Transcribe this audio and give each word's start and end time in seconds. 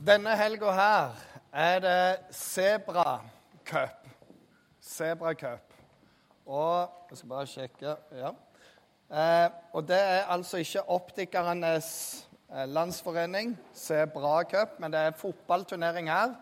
Denne 0.00 0.32
helga 0.32 0.70
her 0.72 1.16
er 1.52 1.80
det 1.84 2.32
Sebra 2.32 3.18
Cup. 3.68 4.06
Sebra 4.80 5.34
Cup. 5.34 5.74
Og 6.46 6.88
Jeg 7.10 7.18
skal 7.18 7.28
bare 7.28 7.46
sjekke 7.46 7.96
Ja. 8.16 8.30
Eh, 9.10 9.50
og 9.72 9.88
det 9.88 9.98
er 10.00 10.30
altså 10.32 10.56
ikke 10.56 10.88
Optikernes 10.88 12.26
eh, 12.48 12.64
landsforening, 12.64 13.58
Sebra 13.74 14.42
Cup, 14.42 14.80
men 14.80 14.92
det 14.92 15.00
er 15.00 15.10
fotballturnering 15.10 16.08
her. 16.08 16.32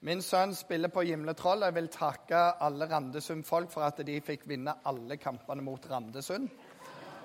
Min 0.00 0.22
sønn 0.22 0.54
spiller 0.54 0.88
på 0.88 1.02
Gimletroll. 1.06 1.62
Jeg 1.62 1.74
vil 1.74 1.88
takke 1.88 2.36
alle 2.60 2.90
Randesund-folk 2.90 3.70
for 3.70 3.82
at 3.86 4.02
de 4.06 4.20
fikk 4.20 4.48
vinne 4.48 4.74
alle 4.84 5.16
kampene 5.16 5.62
mot 5.62 5.86
Randesund. 5.90 6.48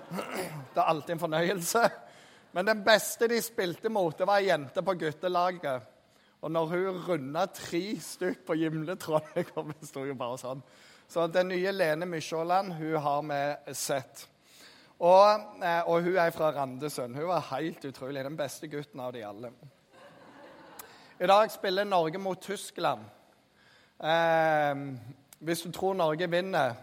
Det 0.74 0.78
er 0.78 0.86
alltid 0.86 1.16
en 1.16 1.26
fornøyelse. 1.26 1.90
Men 2.52 2.66
den 2.66 2.82
beste 2.84 3.28
de 3.28 3.40
spilte 3.44 3.90
mot, 3.92 4.16
det 4.18 4.26
var 4.26 4.40
ei 4.40 4.48
jente 4.48 4.82
på 4.84 4.94
guttelaget. 4.98 5.94
Og 6.40 6.52
når 6.54 6.70
hun 6.72 7.02
runda 7.08 7.46
tre 7.50 7.82
stykk 8.00 8.44
på 8.46 8.54
Gimletroll 8.54 9.24
Det 9.34 9.88
sto 9.88 10.04
jo 10.06 10.14
bare 10.18 10.38
sånn. 10.38 10.62
Så 11.08 11.26
den 11.32 11.50
nye 11.50 11.72
Lene 11.72 12.06
Mykjåland 12.06 12.76
hun 12.78 12.96
har 13.02 13.22
vi 13.26 13.74
sett. 13.74 14.26
Og, 14.98 15.62
eh, 15.62 15.82
og 15.86 16.02
hun 16.02 16.16
er 16.18 16.30
fra 16.34 16.50
Randesund. 16.52 17.16
Hun 17.16 17.28
var 17.30 17.46
helt 17.52 17.84
utrolig. 17.84 18.24
Den 18.24 18.36
beste 18.36 18.68
gutten 18.68 19.00
av 19.00 19.12
de 19.12 19.22
alle. 19.22 19.52
I 21.18 21.26
dag 21.26 21.50
spiller 21.50 21.84
Norge 21.84 22.18
mot 22.18 22.40
Tyskland. 22.42 23.06
Eh, 23.98 24.74
hvis 25.38 25.62
du 25.62 25.72
tror 25.72 25.94
Norge 25.94 26.30
vinner, 26.30 26.74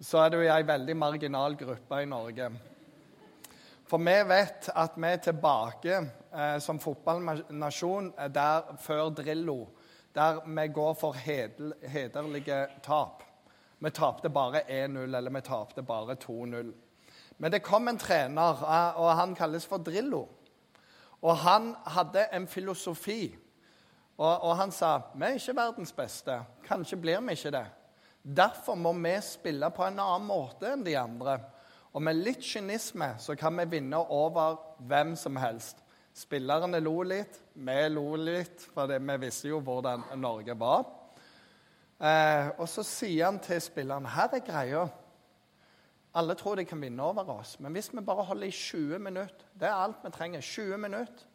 så 0.00 0.24
er 0.24 0.30
du 0.30 0.40
i 0.42 0.50
ei 0.50 0.62
veldig 0.66 0.96
marginal 0.96 1.56
gruppe 1.58 2.02
i 2.02 2.08
Norge. 2.10 2.50
For 3.86 4.00
vi 4.00 4.16
vet 4.28 4.70
at 4.72 4.94
vi 4.96 5.10
er 5.12 5.20
tilbake 5.20 5.96
eh, 6.32 6.56
som 6.58 6.80
fotballnasjon 6.80 8.12
der 8.32 8.72
før 8.80 9.10
Drillo. 9.12 9.58
Der 10.14 10.40
vi 10.46 10.66
går 10.68 10.94
for 10.94 11.12
hedel, 11.12 11.74
hederlige 11.82 12.66
tap. 12.82 13.22
Vi 13.78 13.90
tapte 13.90 14.30
bare 14.30 14.62
1-0, 14.68 15.16
eller 15.16 15.30
vi 15.30 15.40
tapte 15.40 15.82
bare 15.82 16.14
2-0. 16.14 16.72
Men 17.36 17.52
det 17.52 17.62
kom 17.62 17.88
en 17.88 17.98
trener, 17.98 18.64
eh, 18.64 19.00
og 19.00 19.10
han 19.18 19.34
kalles 19.34 19.66
for 19.66 19.82
Drillo. 19.84 20.26
Og 21.20 21.36
han 21.36 21.74
hadde 21.86 22.28
en 22.32 22.46
filosofi. 22.48 23.34
Og, 24.16 24.44
og, 24.44 24.56
han 24.56 24.70
sa 24.72 24.98
vi 25.14 25.26
er 25.26 25.40
ikke 25.40 25.56
verdens 25.58 25.92
beste. 25.92 26.38
Kanskje 26.64 27.00
blir 27.00 27.20
vi 27.20 27.34
ikke 27.34 27.52
det. 27.52 27.66
Derfor 28.22 28.78
må 28.80 28.92
vi 28.96 29.16
spille 29.20 29.68
på 29.74 29.84
en 29.84 29.98
annen 30.00 30.28
måte 30.28 30.70
enn 30.72 30.84
de 30.86 30.94
andre. 30.96 31.38
Og 31.94 32.02
med 32.02 32.18
litt 32.18 32.42
kynisme 32.42 33.12
så 33.22 33.36
kan 33.38 33.54
vi 33.60 33.68
vinne 33.76 34.00
over 34.10 34.58
hvem 34.82 35.14
som 35.16 35.36
helst. 35.38 35.78
Spillerne 36.14 36.80
lo 36.82 37.00
litt, 37.06 37.40
vi 37.54 37.78
lo 37.90 38.14
litt, 38.18 38.66
for 38.74 38.90
vi 38.90 39.16
visste 39.22 39.50
jo 39.50 39.60
hvordan 39.62 40.04
Norge 40.18 40.54
var. 40.58 40.84
Eh, 41.98 42.50
og 42.58 42.66
så 42.70 42.82
sier 42.86 43.28
han 43.28 43.40
til 43.42 43.62
spillerne 43.62 44.10
her 44.10 44.34
er 44.34 44.44
greia. 44.46 44.84
Alle 46.14 46.34
tror 46.38 46.58
de 46.58 46.66
kan 46.66 46.82
vinne 46.82 47.02
over 47.02 47.30
oss, 47.34 47.56
men 47.60 47.74
hvis 47.74 47.90
vi 47.94 48.02
bare 48.06 48.26
holder 48.26 48.46
i 48.46 48.50
20 48.54 48.98
minutter 48.98 49.46
Det 49.54 49.66
er 49.66 49.74
alt 49.74 50.04
vi 50.04 50.10
trenger. 50.10 50.40
20 50.40 50.78
minutter. 50.78 51.26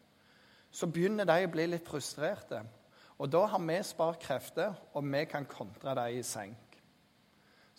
Så 0.71 0.87
begynner 0.87 1.25
de 1.25 1.45
å 1.45 1.51
bli 1.51 1.65
litt 1.67 1.87
frustrerte. 1.87 2.61
Og 3.19 3.31
da 3.31 3.45
har 3.45 3.59
vi 3.59 3.83
spart 3.83 4.19
krefter, 4.23 4.73
og 4.93 5.03
vi 5.03 5.25
kan 5.25 5.45
kontre 5.45 5.95
dem 5.95 6.19
i 6.19 6.23
senk. 6.23 6.68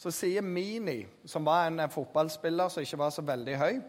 Så 0.00 0.12
sier 0.14 0.40
Mini, 0.40 1.02
som 1.28 1.44
var 1.44 1.66
en 1.68 1.82
fotballspiller 1.92 2.70
som 2.72 2.84
ikke 2.84 2.98
var 3.02 3.10
så 3.12 3.24
veldig 3.26 3.56
høy 3.60 3.80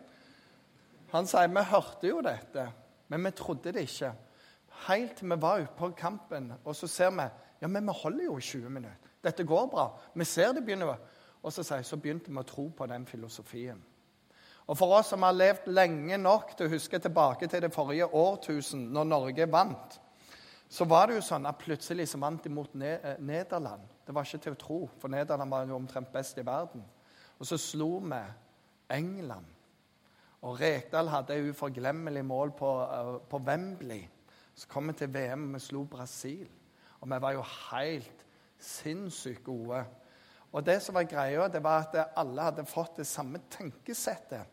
Han 1.13 1.27
sier 1.27 1.47
vi 1.51 1.63
hørte 1.67 2.07
jo 2.09 2.19
dette, 2.23 2.65
men 3.11 3.25
vi 3.27 3.31
trodde 3.35 3.71
det 3.75 3.83
ikke. 3.87 4.11
Helt 4.87 5.17
til 5.19 5.31
vi 5.31 5.37
var 5.43 5.59
ute 5.59 5.75
på 5.77 5.89
kampen, 5.95 6.53
og 6.63 6.75
så 6.75 6.87
ser 6.87 7.11
vi 7.15 7.27
ja, 7.61 7.67
men 7.67 7.87
vi 7.87 7.95
holder 8.01 8.25
jo 8.25 8.39
20 8.39 8.69
minutter. 8.69 9.09
Dette 9.23 9.43
går 9.43 9.67
bra. 9.67 9.85
Vi 10.15 10.25
ser 10.25 10.53
det 10.53 10.63
begynner. 10.65 10.95
Og 11.43 11.53
så, 11.53 11.63
sier, 11.63 11.83
så 11.85 11.97
begynte 11.97 12.31
vi 12.31 12.39
å 12.39 12.47
tro 12.47 12.69
på 12.77 12.87
den 12.89 13.05
filosofien. 13.05 13.81
Og 14.67 14.77
For 14.77 14.93
oss 14.95 15.11
som 15.11 15.23
har 15.25 15.35
levd 15.35 15.67
lenge 15.73 16.17
nok 16.17 16.55
til 16.55 16.67
å 16.69 16.73
huske 16.73 16.99
tilbake 17.01 17.47
til 17.49 17.61
det 17.65 17.73
forrige 17.73 18.07
årtusen, 18.07 18.87
når 18.93 19.09
Norge 19.09 19.47
vant, 19.51 19.99
så 20.71 20.85
var 20.87 21.09
det 21.09 21.17
jo 21.17 21.23
sånn 21.25 21.49
at 21.49 21.59
plutselig 21.59 22.05
så 22.07 22.19
vant 22.21 22.43
de 22.45 22.49
mot 22.53 22.75
eh, 22.79 23.17
Nederland. 23.19 23.83
Det 24.07 24.13
var 24.15 24.23
ikke 24.23 24.43
til 24.45 24.53
å 24.55 24.59
tro, 24.59 24.77
for 25.01 25.11
Nederland 25.11 25.51
var 25.51 25.65
jo 25.67 25.75
omtrent 25.75 26.11
best 26.13 26.37
i 26.39 26.45
verden. 26.47 26.85
Og 27.39 27.47
så 27.49 27.57
slo 27.59 27.97
vi 27.99 28.19
England. 28.95 29.49
Og 30.47 30.55
Rekdal 30.61 31.11
hadde 31.11 31.35
et 31.35 31.49
uforglemmelig 31.51 32.23
mål 32.25 32.53
på, 32.57 32.69
uh, 32.87 33.17
på 33.29 33.41
Wembley. 33.45 34.05
Så 34.55 34.69
kom 34.71 34.87
vi 34.87 34.95
til 35.01 35.11
VM, 35.11 35.49
og 35.49 35.57
vi 35.57 35.61
slo 35.65 35.83
Brasil. 35.91 36.47
Og 37.01 37.11
vi 37.11 37.19
var 37.21 37.35
jo 37.35 37.43
helt 37.43 38.23
sinnssykt 38.61 39.43
gode. 39.43 39.83
Og 40.51 40.65
det 40.65 40.77
som 40.85 40.95
var 40.95 41.09
greia, 41.09 41.49
det 41.51 41.63
var 41.63 41.83
at 41.83 42.15
alle 42.15 42.47
hadde 42.47 42.65
fått 42.69 43.01
det 43.01 43.07
samme 43.09 43.43
tenkesettet. 43.51 44.47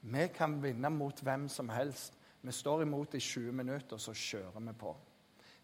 Vi 0.00 0.26
kan 0.32 0.56
vinne 0.62 0.90
mot 0.94 1.20
hvem 1.20 1.44
som 1.52 1.68
helst. 1.76 2.16
Vi 2.40 2.56
står 2.56 2.86
imot 2.86 3.14
i 3.14 3.20
20 3.20 3.52
minutter, 3.52 4.00
og 4.00 4.00
så 4.00 4.16
kjører 4.16 4.64
vi 4.64 4.76
på. 4.80 4.96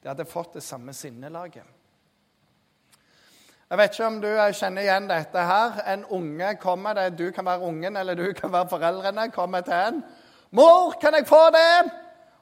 De 0.05 0.09
hadde 0.09 0.25
fått 0.29 0.53
det 0.53 0.61
samme 0.63 0.93
sinnelaget. 0.93 1.65
Jeg 3.71 3.79
vet 3.79 3.95
ikke 3.95 4.07
om 4.07 4.19
du 4.21 4.27
kjenner 4.53 4.85
igjen 4.85 5.07
dette 5.09 5.45
her. 5.49 5.79
En 5.95 6.03
unge 6.13 6.51
kommer 6.61 6.93
det, 6.95 7.19
Du 7.19 7.31
kan 7.31 7.47
være 7.47 7.61
ungen, 7.61 7.97
eller 7.97 8.15
du 8.15 8.33
kan 8.33 8.53
være 8.53 8.69
foreldrene. 8.69 9.31
Kommer 9.31 9.61
til 9.61 9.73
en. 9.73 10.05
'Mor, 10.51 10.95
kan 11.01 11.15
jeg 11.15 11.27
få 11.27 11.51
det?' 11.51 11.91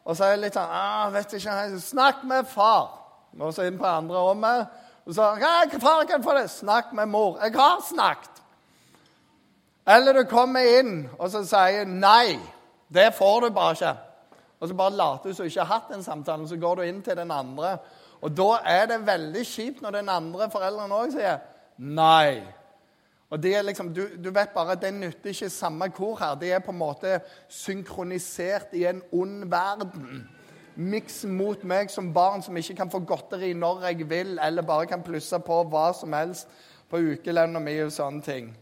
Og 0.04 0.16
så 0.16 0.24
er 0.24 0.30
det 0.30 0.40
litt 0.40 0.54
sånn 0.54 0.68
ah, 0.70 1.12
vet 1.12 1.32
ikke, 1.32 1.78
'Snakk 1.78 2.24
med 2.24 2.46
far.' 2.46 2.98
Og 3.40 3.54
så 3.54 3.62
inn 3.62 3.78
på 3.78 3.86
andre 3.86 4.16
rommet. 4.18 4.66
Og 5.06 5.14
så 5.14 5.36
'Far, 5.80 6.04
kan 6.04 6.22
få 6.22 6.34
det?' 6.34 6.50
'Snakk 6.50 6.92
med 6.92 7.06
mor.' 7.06 7.38
'Jeg 7.40 7.54
har 7.54 7.80
snakket.' 7.80 8.42
Eller 9.86 10.12
du 10.12 10.24
kommer 10.24 10.60
inn 10.80 11.10
og 11.18 11.30
så 11.30 11.44
sier 11.44 11.84
'nei'. 11.84 12.40
Det 12.92 13.14
får 13.14 13.40
du 13.40 13.50
bare 13.50 13.72
ikke. 13.72 13.96
Og 14.62 14.68
så 14.68 14.74
bare 14.78 14.94
later 14.94 15.32
du 15.32 15.34
som 15.34 15.46
ikke 15.46 15.64
har 15.64 15.74
hatt 15.74 15.90
en 15.90 16.04
samtale, 16.06 16.46
og 16.46 16.48
så 16.48 16.56
går 16.56 16.78
du 16.78 16.82
inn 16.86 17.02
til 17.02 17.18
den 17.18 17.30
andre. 17.34 17.76
Og 18.22 18.30
da 18.36 18.60
er 18.70 18.86
det 18.86 19.00
veldig 19.06 19.42
kjipt 19.46 19.82
når 19.82 19.96
den 19.98 20.10
andre 20.12 20.46
foreldrene 20.50 20.98
òg 21.02 21.14
sier 21.16 21.40
nei. 21.82 22.44
Og 23.32 23.40
det 23.42 23.56
er 23.56 23.64
liksom, 23.64 23.90
du, 23.96 24.04
du, 24.24 24.28
vet 24.30 24.52
bare 24.54 24.76
at 24.76 24.82
Det 24.82 24.92
nytter 24.94 25.32
ikke 25.32 25.48
samme 25.50 25.88
kor 25.90 26.18
her. 26.20 26.36
De 26.38 26.50
er 26.52 26.60
på 26.62 26.70
en 26.70 26.78
måte 26.78 27.18
synkronisert 27.48 28.76
i 28.76 28.84
en 28.84 29.02
ond 29.12 29.48
verden. 29.50 30.28
Miks 30.76 31.24
mot 31.24 31.64
meg 31.64 31.90
som 31.90 32.12
barn 32.14 32.44
som 32.44 32.56
ikke 32.56 32.76
kan 32.76 32.90
få 32.92 33.02
godteri 33.08 33.52
når 33.52 33.86
jeg 33.88 34.10
vil, 34.10 34.38
eller 34.38 34.62
bare 34.62 34.86
kan 34.86 35.02
plusse 35.02 35.38
på 35.38 35.62
hva 35.72 35.90
som 35.96 36.12
helst 36.12 36.48
på 36.90 37.00
ukelønna 37.00 37.60
mi 37.60 37.74
og 37.82 37.92
sånne 37.92 38.22
ting. 38.22 38.52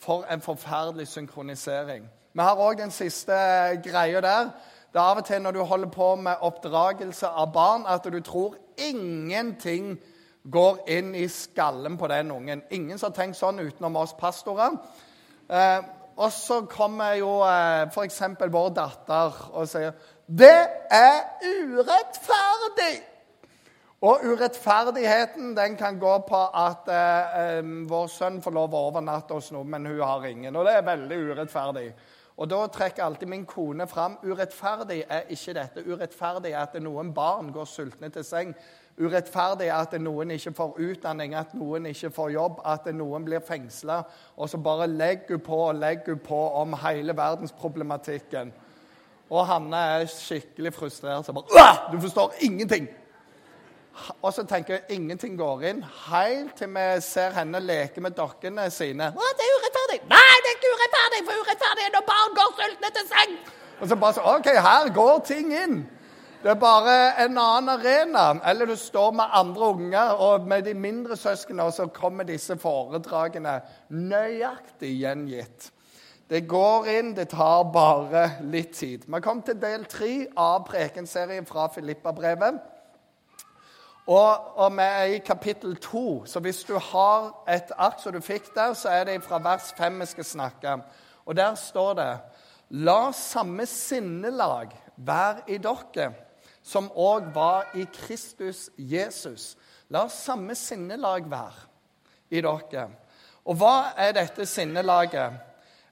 For 0.00 0.26
en 0.26 0.40
forferdelig 0.40 1.06
synkronisering. 1.08 2.08
Vi 2.34 2.42
har 2.42 2.58
òg 2.58 2.80
den 2.80 2.90
siste 2.90 3.36
greia 3.84 4.20
der. 4.20 4.50
Det 4.94 5.00
er 5.00 5.10
av 5.10 5.18
og 5.18 5.24
til 5.26 5.40
når 5.42 5.56
du 5.56 5.64
holder 5.66 5.88
på 5.90 6.08
med 6.22 6.42
oppdragelse 6.46 7.26
av 7.26 7.48
barn, 7.52 7.82
at 7.90 8.04
du 8.06 8.20
tror 8.22 8.52
ingenting 8.78 9.96
går 10.46 10.84
inn 10.86 11.08
i 11.18 11.24
skallen 11.26 11.96
på 11.98 12.06
den 12.12 12.30
ungen. 12.30 12.62
Ingen 12.70 12.98
som 12.98 13.10
har 13.10 13.16
tenkt 13.16 13.40
sånn 13.40 13.58
utenom 13.58 13.98
oss 13.98 14.14
pastorer. 14.14 14.76
Eh, 15.50 15.80
og 16.14 16.30
så 16.30 16.60
kommer 16.70 17.18
jo 17.18 17.40
eh, 17.42 17.88
f.eks. 17.90 18.20
vår 18.38 18.70
datter 18.76 19.42
og 19.50 19.66
sier 19.66 19.98
'Det 20.30 20.62
er 20.90 21.18
urettferdig'. 21.42 23.02
Og 24.00 24.20
urettferdigheten 24.24 25.56
den 25.56 25.76
kan 25.76 25.98
gå 25.98 26.18
på 26.28 26.46
at 26.54 26.88
eh, 26.88 27.38
eh, 27.58 27.62
vår 27.90 28.06
sønn 28.06 28.42
får 28.42 28.52
lov 28.52 28.74
å 28.74 28.88
overnatte 28.92 29.34
hos 29.34 29.50
noen, 29.50 29.70
men 29.70 29.86
hun 29.86 30.00
har 30.00 30.24
ingen. 30.24 30.56
Og 30.56 30.64
det 30.64 30.76
er 30.76 30.86
veldig 30.86 31.18
urettferdig. 31.18 31.94
Og 32.34 32.48
da 32.50 32.64
trekker 32.66 33.04
alltid 33.04 33.30
min 33.30 33.44
kone 33.46 33.86
fram 33.86 34.16
urettferdig 34.24 35.04
er 35.08 35.28
ikke 35.30 35.54
dette. 35.54 35.84
Urettferdig 35.86 36.50
er 36.50 36.64
at 36.64 36.74
noen 36.82 37.12
barn 37.14 37.52
går 37.54 37.68
sultne 37.70 38.10
til 38.10 38.26
seng. 38.26 38.50
Urettferdig 38.98 39.68
er 39.68 39.76
at 39.76 39.94
noen 40.02 40.34
ikke 40.34 40.52
får 40.54 40.80
utdanning, 40.82 41.34
at 41.38 41.54
noen 41.54 41.86
ikke 41.90 42.10
får 42.14 42.32
jobb, 42.34 42.58
at 42.66 42.90
noen 42.94 43.26
blir 43.26 43.42
fengsla. 43.42 44.00
Og 44.36 44.50
så 44.50 44.58
bare 44.58 44.90
legger 44.90 45.38
hun 45.38 45.46
på 45.46 45.60
og 45.68 45.78
legger 45.78 46.14
hun 46.16 46.26
på 46.26 46.42
om 46.62 46.74
hele 46.82 47.14
verdensproblematikken. 47.16 48.52
Og 49.30 49.46
Hanne 49.46 49.86
er 49.94 50.10
skikkelig 50.10 50.74
frustrert. 50.74 51.26
Så 51.26 51.32
bare, 51.32 51.92
Du 51.92 52.00
forstår 52.00 52.34
ingenting! 52.40 52.88
Og 54.22 54.32
så 54.34 54.42
tenker 54.42 54.74
jeg 54.74 54.96
ingenting 54.98 55.36
går 55.38 55.60
inn, 55.68 55.84
helt 56.10 56.56
til 56.58 56.72
vi 56.74 56.86
ser 57.04 57.30
henne 57.36 57.60
leke 57.62 58.02
med 58.02 58.16
dokkene 58.18 58.66
sine. 58.74 59.12
Det 59.14 59.46
er 59.46 59.52
urettferdig! 59.60 60.00
Nei, 60.10 60.23
det 60.42 60.50
er 60.50 60.56
ikke 60.58 60.72
urettferdig! 60.74 61.20
For 61.26 61.42
urettferdig 61.42 61.84
er 61.86 61.92
når 61.96 62.06
barn 62.12 62.38
går 62.38 62.54
sultne 62.60 62.90
til 62.96 63.06
seng! 63.10 63.36
Og 63.80 63.88
så 63.88 63.96
bare 63.96 64.16
så, 64.16 64.24
OK, 64.36 64.48
her 64.68 64.90
går 64.94 65.18
ting 65.28 65.52
inn. 65.52 65.76
Det 66.44 66.50
er 66.52 66.58
bare 66.60 66.96
en 67.24 67.38
annen 67.40 67.68
arena. 67.72 68.24
Eller 68.50 68.66
du 68.66 68.76
står 68.76 69.10
med 69.16 69.24
andre 69.32 69.68
unger, 69.68 70.10
og 70.26 70.48
med 70.48 70.62
de 70.62 70.74
mindre 70.74 71.16
søsknene, 71.16 71.62
og 71.62 71.72
så 71.72 71.86
kommer 71.86 72.24
disse 72.28 72.56
foredragene 72.60 73.60
nøyaktig 73.88 74.92
gjengitt. 75.00 75.70
Det 76.30 76.46
går 76.48 76.86
inn, 76.88 77.14
det 77.16 77.28
tar 77.32 77.64
bare 77.72 78.26
litt 78.48 78.72
tid. 78.76 79.08
Vi 79.08 79.20
kom 79.20 79.42
til 79.44 79.58
del 79.60 79.84
tre 79.88 80.26
av 80.36 80.64
prekenserien 80.68 81.46
fra 81.46 81.66
Filippa-brevet. 81.72 82.60
Og, 84.06 84.56
og, 84.56 84.72
vi 84.76 84.84
er 84.84 85.04
i 85.14 85.20
kapittel 85.24 85.76
to, 85.80 86.26
så 86.28 86.40
hvis 86.40 86.64
du 86.68 86.74
har 86.76 87.30
et 87.48 87.70
ark 87.80 88.02
som 88.02 88.12
du 88.12 88.20
fikk 88.20 88.50
der, 88.54 88.74
så 88.76 88.92
er 88.92 89.06
det 89.08 89.22
fra 89.24 89.38
vers 89.40 89.70
fem 89.78 89.96
vi 90.02 90.08
skal 90.10 90.24
snakke. 90.28 90.74
Og 91.24 91.36
der 91.36 91.54
står 91.56 91.94
det 91.94 92.10
La 92.84 93.12
samme 93.12 93.66
sinnelag 93.66 94.74
være 94.96 95.46
i 95.48 95.58
dere 95.58 96.10
som 96.64 96.90
òg 96.96 97.30
var 97.34 97.72
i 97.76 97.84
Kristus 97.92 98.70
Jesus. 98.76 99.54
La 99.88 100.08
samme 100.08 100.54
sinnelag 100.56 101.28
være 101.30 101.64
i 102.30 102.44
dere. 102.44 102.86
Og 103.44 103.56
hva 103.60 103.94
er 104.00 104.14
dette 104.16 104.46
sinnelaget? 104.48 105.32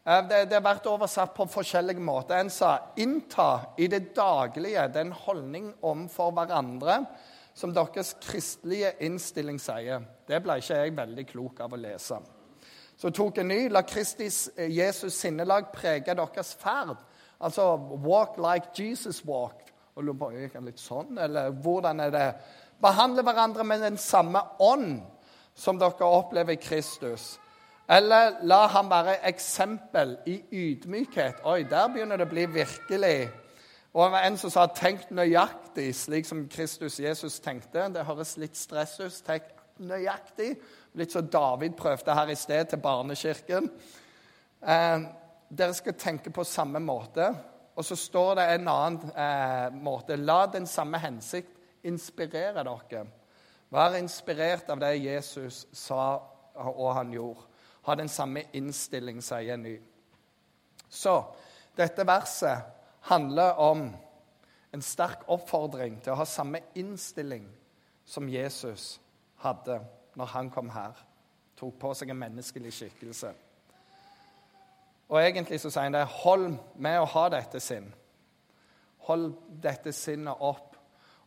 Eh, 0.04 0.22
det, 0.28 0.46
det 0.50 0.56
har 0.58 0.64
vært 0.64 0.88
oversatt 0.88 1.34
på 1.36 1.48
forskjellige 1.48 2.00
måter. 2.00 2.40
En 2.40 2.50
sa 2.50 2.78
'innta 2.96 3.76
i 3.78 3.86
det 3.86 4.16
daglige 4.16 4.88
den 4.88 5.12
holdning 5.12 5.74
overfor 5.82 6.32
hverandre' 6.32 7.04
som 7.54 7.74
deres 7.74 8.14
kristelige 8.22 8.94
innstilling 9.04 9.58
sier. 9.60 10.04
Det 10.28 10.40
ble 10.42 10.58
ikke 10.60 10.78
jeg 10.80 10.96
veldig 10.96 11.26
klok 11.28 11.60
av 11.64 11.74
å 11.74 11.80
lese. 11.80 12.18
Så 12.96 13.10
tok 13.10 13.40
en 13.42 13.50
ny. 13.50 13.66
La 13.72 13.82
Kristis 13.82 14.46
eh, 14.56 14.70
Jesus 14.70 15.16
sinnelag 15.18 15.72
prege 15.74 16.14
deres 16.14 16.54
ferd. 16.54 16.96
Altså 17.42 17.74
'walk 17.76 18.38
like 18.38 18.70
Jesus 18.78 19.22
walked'. 19.26 19.72
Og 19.94 20.04
lurer 20.04 20.18
på, 20.18 20.30
Gikk 20.30 20.52
det 20.54 20.64
litt 20.64 20.80
sånn, 20.80 21.18
eller 21.20 21.50
hvordan 21.50 22.00
er 22.00 22.10
det? 22.10 22.28
Behandle 22.80 23.22
hverandre 23.22 23.64
med 23.64 23.82
den 23.84 23.98
samme 24.00 24.40
ånd 24.58 25.02
som 25.54 25.76
dere 25.78 26.06
opplever 26.08 26.56
i 26.56 26.60
Kristus. 26.62 27.38
Eller 27.88 28.38
la 28.48 28.66
ham 28.72 28.88
være 28.88 29.18
eksempel 29.28 30.16
i 30.26 30.38
ydmykhet. 30.48 31.42
Oi, 31.44 31.62
der 31.68 31.90
begynner 31.92 32.16
det 32.16 32.24
å 32.24 32.30
bli 32.30 32.46
virkelig 32.46 33.16
og 33.92 34.04
det 34.04 34.12
var 34.12 34.22
en 34.26 34.36
som 34.38 34.50
sa 34.50 34.66
'tenk 34.66 35.10
nøyaktig', 35.10 35.92
slik 35.92 36.24
som 36.26 36.48
Kristus 36.48 37.00
Jesus 37.00 37.40
tenkte. 37.40 37.88
Det 37.94 38.04
høres 38.04 38.36
litt 38.36 38.56
stress 38.56 39.00
ut. 39.00 39.22
Tenk 39.26 39.42
nøyaktig. 39.78 40.56
Litt 40.94 41.12
som 41.12 41.26
David 41.26 41.70
prøvde 41.70 42.14
her 42.14 42.26
i 42.26 42.34
sted 42.34 42.64
til 42.64 42.78
barnekirken. 42.78 43.70
Eh, 44.62 45.00
dere 45.58 45.74
skal 45.74 45.92
tenke 45.92 46.30
på 46.30 46.44
samme 46.44 46.80
måte. 46.80 47.34
Og 47.76 47.84
så 47.84 47.96
står 47.96 48.34
det 48.34 48.54
en 48.54 48.68
annen 48.68 49.12
eh, 49.16 49.70
måte. 49.82 50.16
La 50.16 50.46
den 50.46 50.66
samme 50.66 50.98
hensikt 50.98 51.58
inspirere 51.82 52.64
dere. 52.64 53.06
Vær 53.70 53.94
inspirert 53.96 54.70
av 54.70 54.80
det 54.80 55.04
Jesus 55.04 55.66
sa 55.72 56.20
og 56.54 56.94
han 56.94 57.12
gjorde. 57.12 57.40
Ha 57.82 57.94
den 57.94 58.08
samme 58.08 58.44
innstilling, 58.52 59.22
sier 59.22 59.56
ny. 59.56 59.80
Så 60.88 61.16
dette 61.76 62.06
verset 62.06 62.81
handler 63.08 63.58
om 63.58 63.86
en 64.72 64.82
sterk 64.82 65.26
oppfordring 65.28 65.98
til 66.02 66.14
å 66.14 66.20
ha 66.22 66.26
samme 66.28 66.62
innstilling 66.78 67.46
som 68.04 68.28
Jesus 68.28 69.00
hadde 69.42 69.80
når 70.18 70.30
han 70.34 70.50
kom 70.50 70.70
her. 70.72 70.96
Tok 71.58 71.78
på 71.80 71.94
seg 71.94 72.12
en 72.12 72.20
menneskelig 72.22 72.72
skikkelse. 72.74 73.32
Og 75.12 75.18
egentlig 75.20 75.60
så 75.60 75.70
sier 75.70 75.90
han 75.90 75.96
det 75.96 76.06
hold 76.22 76.54
med 76.80 77.00
å 77.00 77.08
ha 77.12 77.26
dette 77.34 77.60
sinn. 77.60 77.90
Hold 79.08 79.32
dette 79.62 79.92
sinnet 79.92 80.40
opp. 80.40 80.70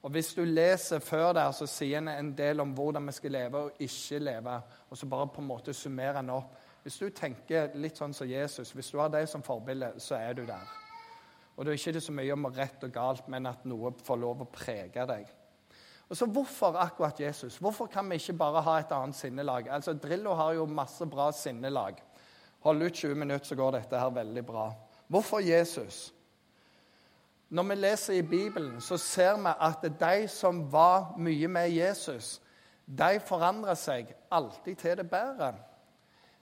Og 0.06 0.12
Hvis 0.12 0.34
du 0.38 0.44
leser 0.46 1.00
før 1.00 1.34
der, 1.34 1.52
så 1.52 1.66
sier 1.66 1.98
han 1.98 2.08
en 2.08 2.32
del 2.38 2.62
om 2.62 2.74
hvordan 2.78 3.08
vi 3.08 3.16
skal 3.18 3.32
leve 3.32 3.58
og 3.58 3.82
ikke 3.82 4.20
leve. 4.20 4.60
Og 4.90 4.98
så 4.98 5.10
bare 5.10 5.28
på 5.28 5.42
en 5.42 5.50
måte 5.50 5.74
summerer 5.74 6.22
han 6.22 6.30
opp. 6.30 6.56
Hvis 6.84 6.98
du 7.02 7.10
tenker 7.10 7.74
litt 7.82 7.98
sånn 7.98 8.14
som 8.14 8.30
Jesus, 8.30 8.72
hvis 8.72 8.92
du 8.94 9.00
har 9.02 9.10
det 9.10 9.26
som 9.30 9.44
forbilde, 9.44 9.96
så 9.98 10.20
er 10.20 10.34
du 10.38 10.46
der. 10.46 10.85
Og 11.56 11.66
det 11.66 11.74
er 11.74 11.80
ikke 11.80 12.02
så 12.04 12.14
mye 12.16 12.34
om 12.36 12.48
rett 12.52 12.84
og 12.84 12.92
galt, 12.94 13.28
men 13.32 13.48
at 13.48 13.66
noe 13.66 13.94
får 14.04 14.20
lov 14.20 14.44
å 14.44 14.52
prege 14.52 15.06
deg. 15.08 15.30
Og 16.10 16.18
så 16.18 16.26
Hvorfor 16.26 16.76
akkurat 16.78 17.20
Jesus? 17.20 17.58
Hvorfor 17.58 17.86
kan 17.86 18.10
vi 18.10 18.16
ikke 18.16 18.38
bare 18.38 18.62
ha 18.62 18.80
et 18.80 18.92
annet 18.92 19.16
sinnelag? 19.16 19.70
Altså, 19.70 19.94
Drillo 19.94 20.34
har 20.34 20.54
jo 20.54 20.66
masse 20.66 21.06
bra 21.06 21.32
sinnelag. 21.32 22.02
Hold 22.60 22.84
ut 22.84 22.94
20 22.94 23.16
minutter, 23.16 23.46
så 23.46 23.56
går 23.56 23.72
dette 23.72 24.00
her 24.00 24.10
veldig 24.10 24.46
bra. 24.46 24.72
Hvorfor 25.08 25.40
Jesus? 25.40 26.14
Når 27.50 27.64
vi 27.64 27.76
leser 27.76 28.14
i 28.14 28.22
Bibelen, 28.22 28.82
så 28.82 28.98
ser 28.98 29.38
vi 29.38 29.54
at 29.60 29.86
de 30.00 30.28
som 30.28 30.72
var 30.72 31.14
mye 31.18 31.48
med 31.48 31.70
Jesus, 31.70 32.42
de 32.86 33.20
forandra 33.26 33.76
seg 33.76 34.14
alltid 34.32 34.76
til 34.76 34.98
det 34.98 35.10
bedre. 35.10 35.54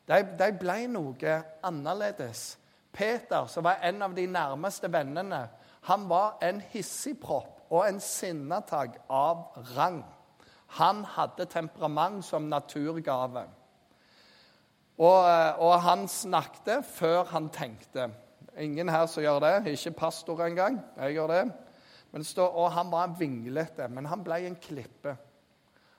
De, 0.07 0.19
de 0.39 0.49
ble 0.59 0.87
noe 0.91 1.35
annerledes. 1.63 2.57
Peter, 2.93 3.47
som 3.47 3.63
var 3.63 3.81
en 3.81 4.01
av 4.01 4.13
de 4.15 4.27
nærmeste 4.27 4.91
vennene, 4.91 5.47
han 5.83 6.05
var 6.09 6.37
en 6.41 6.61
hissigpropp 6.71 7.65
og 7.73 7.87
en 7.87 7.99
sinnatagg 7.99 8.99
av 9.09 9.57
rang. 9.75 10.03
Han 10.77 11.03
hadde 11.05 11.45
temperament 11.49 12.23
som 12.25 12.47
naturgave. 12.49 13.43
Og, 14.97 15.25
og, 15.57 15.73
han 15.81 16.07
snakket 16.07 16.85
før 16.85 17.23
han 17.33 17.49
tenkte. 17.49 18.11
Ingen 18.57 18.89
her 18.89 19.05
som 19.09 19.23
gjør 19.25 19.41
det. 19.41 19.53
Ikke 19.73 19.91
pastor 19.91 20.45
engang. 20.45 20.79
Jeg 20.97 21.17
gjør 21.17 21.33
det. 21.33 21.43
Stå, 22.23 22.45
og 22.45 22.71
han 22.71 22.91
var 22.91 23.15
vinglete, 23.17 23.87
men 23.89 24.05
han 24.05 24.21
ble 24.23 24.43
en 24.45 24.57
klippe. 24.61 25.15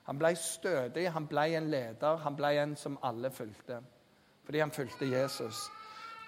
Han 0.07 0.19
ble 0.21 0.31
stødig, 0.39 1.09
han 1.11 1.27
ble 1.27 1.49
en 1.57 1.67
leder, 1.69 2.21
han 2.23 2.37
ble 2.37 2.53
en 2.61 2.75
som 2.79 2.95
alle 3.03 3.31
fulgte. 3.35 3.81
Fordi 4.45 4.61
han 4.63 4.71
fulgte 4.71 5.09
Jesus. 5.11 5.65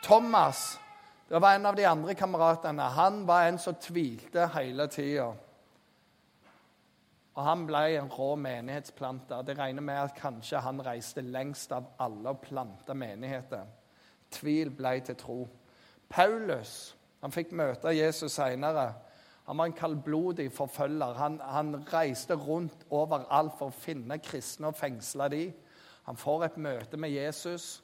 Thomas 0.08 0.80
det 1.28 1.42
var 1.44 1.56
en 1.56 1.66
av 1.66 1.76
de 1.76 1.84
andre 1.86 2.14
kameratene. 2.16 2.82
Han 2.82 3.26
var 3.28 3.44
en 3.44 3.58
som 3.60 3.76
tvilte 3.76 4.46
hele 4.54 4.88
tida. 4.88 5.34
Og 7.36 7.44
han 7.44 7.66
ble 7.68 7.82
en 8.00 8.08
rå 8.10 8.30
menighetsplanter. 8.40 9.44
Det 9.44 9.58
regner 9.60 9.84
med 9.84 10.00
at 10.00 10.16
kanskje 10.16 10.62
han 10.64 10.80
reiste 10.86 11.22
lengst 11.22 11.76
av 11.76 11.92
alle 12.00 12.32
og 12.32 12.40
planta 12.46 12.96
menigheter. 12.96 13.68
Tvil 14.32 14.72
ble 14.72 14.94
til 15.06 15.20
tro. 15.20 15.42
Paulus 16.10 16.96
han 17.22 17.34
fikk 17.34 17.52
møte 17.52 17.92
Jesus 17.92 18.38
seinere. 18.38 18.94
Han 19.48 19.60
var 19.60 19.68
en 19.68 19.76
kaldblodig 19.76 20.48
forfølger. 20.56 21.20
Han, 21.20 21.40
han, 21.44 21.76
reiste 21.92 22.36
rundt 22.36 22.88
overalt 22.90 23.58
for 23.60 23.72
å 23.72 23.80
finne 23.84 24.20
kristne 24.24 24.72
og 24.72 24.80
fengsle 24.80 25.28
dem. 25.34 25.54
Han 26.08 26.20
får 26.20 26.46
et 26.46 26.58
møte 26.64 26.98
med 26.98 27.12
Jesus. 27.12 27.82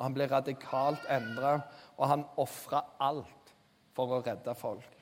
Og 0.00 0.06
han 0.06 0.14
ble 0.16 0.24
radikalt 0.32 1.04
endra, 1.12 1.58
og 2.00 2.08
han 2.08 2.24
ofra 2.40 2.80
alt 3.04 3.52
for 3.92 4.16
å 4.16 4.22
redde 4.24 4.54
folk. 4.56 4.96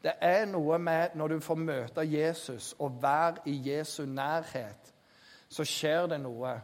Det 0.00 0.12
er 0.22 0.46
noe 0.46 0.78
med 0.78 1.16
når 1.18 1.34
du 1.34 1.40
får 1.42 1.58
møte 1.58 2.04
Jesus 2.06 2.70
og 2.78 3.02
være 3.02 3.42
i 3.50 3.56
Jesu 3.66 4.04
nærhet, 4.06 4.94
så 5.50 5.66
skjer 5.66 6.06
det 6.14 6.20
noe. 6.22 6.54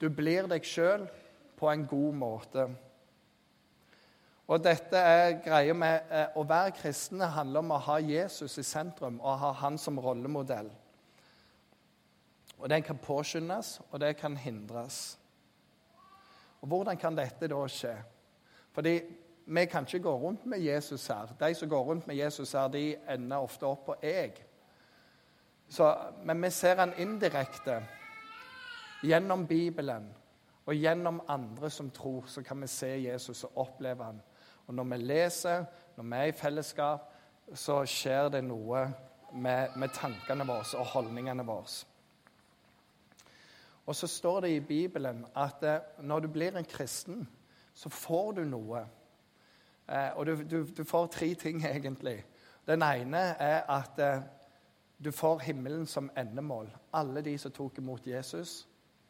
Du 0.00 0.08
blir 0.08 0.48
deg 0.48 0.64
sjøl 0.64 1.04
på 1.60 1.68
en 1.68 1.84
god 1.86 2.16
måte. 2.16 2.66
Og 4.48 4.64
dette 4.64 4.98
er 4.98 5.36
greia 5.44 5.74
med 5.76 6.10
eh, 6.10 6.32
Å 6.34 6.42
være 6.48 6.74
kristne 6.80 7.28
handler 7.36 7.62
om 7.62 7.76
å 7.76 7.82
ha 7.86 8.00
Jesus 8.02 8.56
i 8.58 8.64
sentrum 8.66 9.20
og 9.20 9.38
ha 9.44 9.52
han 9.60 9.76
som 9.78 10.00
rollemodell. 10.00 10.72
Og 12.58 12.68
Den 12.72 12.82
kan 12.82 12.98
påskyndes, 12.98 13.80
og 13.90 14.00
det 14.00 14.16
kan 14.16 14.36
hindres. 14.36 15.18
Og 16.62 16.68
Hvordan 16.68 16.96
kan 16.96 17.16
dette 17.18 17.48
da 17.50 17.60
skje? 17.68 17.96
Fordi 18.72 19.00
vi 19.46 19.64
kan 19.66 19.86
ikke 19.86 20.02
gå 20.02 20.14
rundt 20.16 20.46
med 20.46 20.58
Jesus 20.62 21.06
her. 21.06 21.34
De 21.40 21.54
som 21.54 21.68
går 21.68 21.82
rundt 21.82 22.06
med 22.06 22.16
Jesus 22.16 22.52
her, 22.52 22.68
de 22.68 22.96
ender 23.10 23.36
ofte 23.36 23.66
opp 23.66 23.86
på 23.86 23.96
jeg. 24.02 24.32
Så, 25.68 25.96
men 26.24 26.42
vi 26.42 26.50
ser 26.50 26.76
han 26.76 26.92
indirekte 26.98 27.82
gjennom 29.02 29.46
Bibelen 29.46 30.06
og 30.66 30.74
gjennom 30.74 31.22
andre 31.28 31.70
som 31.70 31.90
tror. 31.90 32.24
Så 32.26 32.42
kan 32.42 32.60
vi 32.60 32.66
se 32.66 32.86
Jesus 32.86 33.44
og 33.44 33.58
oppleve 33.58 34.04
han. 34.04 34.22
Og 34.66 34.74
når 34.74 34.84
vi 34.84 34.96
leser, 34.96 35.64
når 35.96 36.04
vi 36.04 36.16
er 36.16 36.24
i 36.30 36.32
fellesskap, 36.32 37.08
så 37.54 37.82
skjer 37.84 38.28
det 38.28 38.44
noe 38.44 38.86
med, 39.32 39.74
med 39.76 39.90
tankene 39.94 40.46
våre 40.46 40.78
og 40.78 40.86
holdningene 40.94 41.44
våre. 41.46 41.91
Og 43.86 43.96
så 43.96 44.06
står 44.06 44.40
det 44.40 44.50
i 44.56 44.60
Bibelen 44.60 45.24
at 45.36 45.62
eh, 45.62 45.78
når 45.98 46.20
du 46.20 46.28
blir 46.28 46.56
en 46.56 46.64
kristen, 46.64 47.28
så 47.74 47.88
får 47.88 48.32
du 48.32 48.44
noe. 48.44 48.84
Eh, 49.88 50.10
og 50.16 50.26
du, 50.26 50.36
du, 50.42 50.66
du 50.76 50.84
får 50.84 51.06
tre 51.06 51.34
ting, 51.34 51.64
egentlig. 51.76 52.24
Den 52.66 52.82
ene 52.82 53.18
er 53.18 53.62
at 53.70 53.98
eh, 53.98 54.22
du 55.04 55.10
får 55.10 55.38
himmelen 55.38 55.86
som 55.86 56.10
endemål. 56.16 56.70
Alle 56.92 57.22
de 57.22 57.38
som 57.38 57.52
tok 57.52 57.78
imot 57.78 58.06
Jesus, 58.06 58.68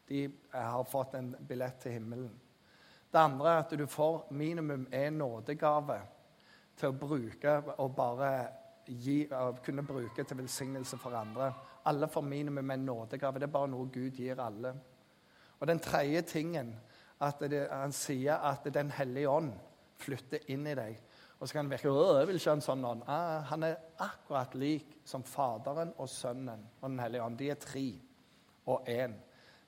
de 0.08 0.30
har 0.52 0.84
fått 0.84 1.14
en 1.14 1.34
billett 1.48 1.80
til 1.80 1.92
himmelen. 1.92 2.32
Det 3.12 3.18
andre 3.20 3.50
er 3.50 3.58
at 3.60 3.74
du 3.78 3.86
får 3.86 4.26
minimum 4.30 4.86
en 4.92 5.18
nådegave 5.20 5.98
til 6.76 6.88
å 6.88 6.96
bruke 6.96 7.58
og 7.76 7.94
bare 7.96 8.30
gi, 8.86 9.26
kunne 9.64 9.84
bruke 9.86 10.24
til 10.24 10.38
velsignelse 10.38 10.98
for 10.98 11.14
andre. 11.16 11.52
Alle 11.86 12.08
får 12.08 12.24
minimum 12.26 12.70
en 12.70 12.86
nådegave. 12.86 13.38
Det 13.38 13.48
er 13.48 13.54
bare 13.54 13.70
noe 13.70 13.90
Gud 13.92 14.10
gir 14.16 14.40
alle. 14.40 14.74
Og 15.60 15.66
den 15.66 15.78
tredje 15.78 16.22
tingen 16.22 16.74
at 17.22 17.42
det, 17.50 17.66
han 17.70 17.92
sier 17.94 18.42
at 18.42 18.66
Den 18.74 18.90
hellige 18.90 19.30
ånd 19.30 19.52
flytter 20.02 20.50
inn 20.50 20.66
i 20.66 20.74
deg. 20.74 20.96
Og 21.38 21.48
så 21.48 21.56
kan 21.56 21.66
det 21.66 21.76
virke 21.76 21.90
jeg 21.90 22.26
vil 22.28 22.38
ikke 22.38 22.54
en 22.56 22.64
sånn 22.64 22.84
ånd. 22.86 23.02
Ah, 23.10 23.42
han 23.50 23.66
er 23.66 23.78
akkurat 24.02 24.54
lik 24.54 24.98
som 25.04 25.24
Faderen 25.26 25.92
og 25.98 26.08
Sønnen 26.10 26.66
og 26.80 26.88
Den 26.88 27.00
hellige 27.02 27.22
ånd. 27.22 27.38
De 27.38 27.50
er 27.50 27.58
tre 27.62 27.86
og 28.66 28.88
én. 28.88 29.14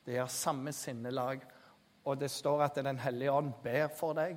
De 0.06 0.18
har 0.18 0.30
samme 0.30 0.72
sinnelag. 0.72 1.42
Og 2.04 2.18
det 2.20 2.30
står 2.30 2.62
at 2.66 2.82
Den 2.84 2.98
hellige 2.98 3.32
ånd 3.32 3.52
ber 3.62 3.88
for 3.88 4.14
deg, 4.14 4.36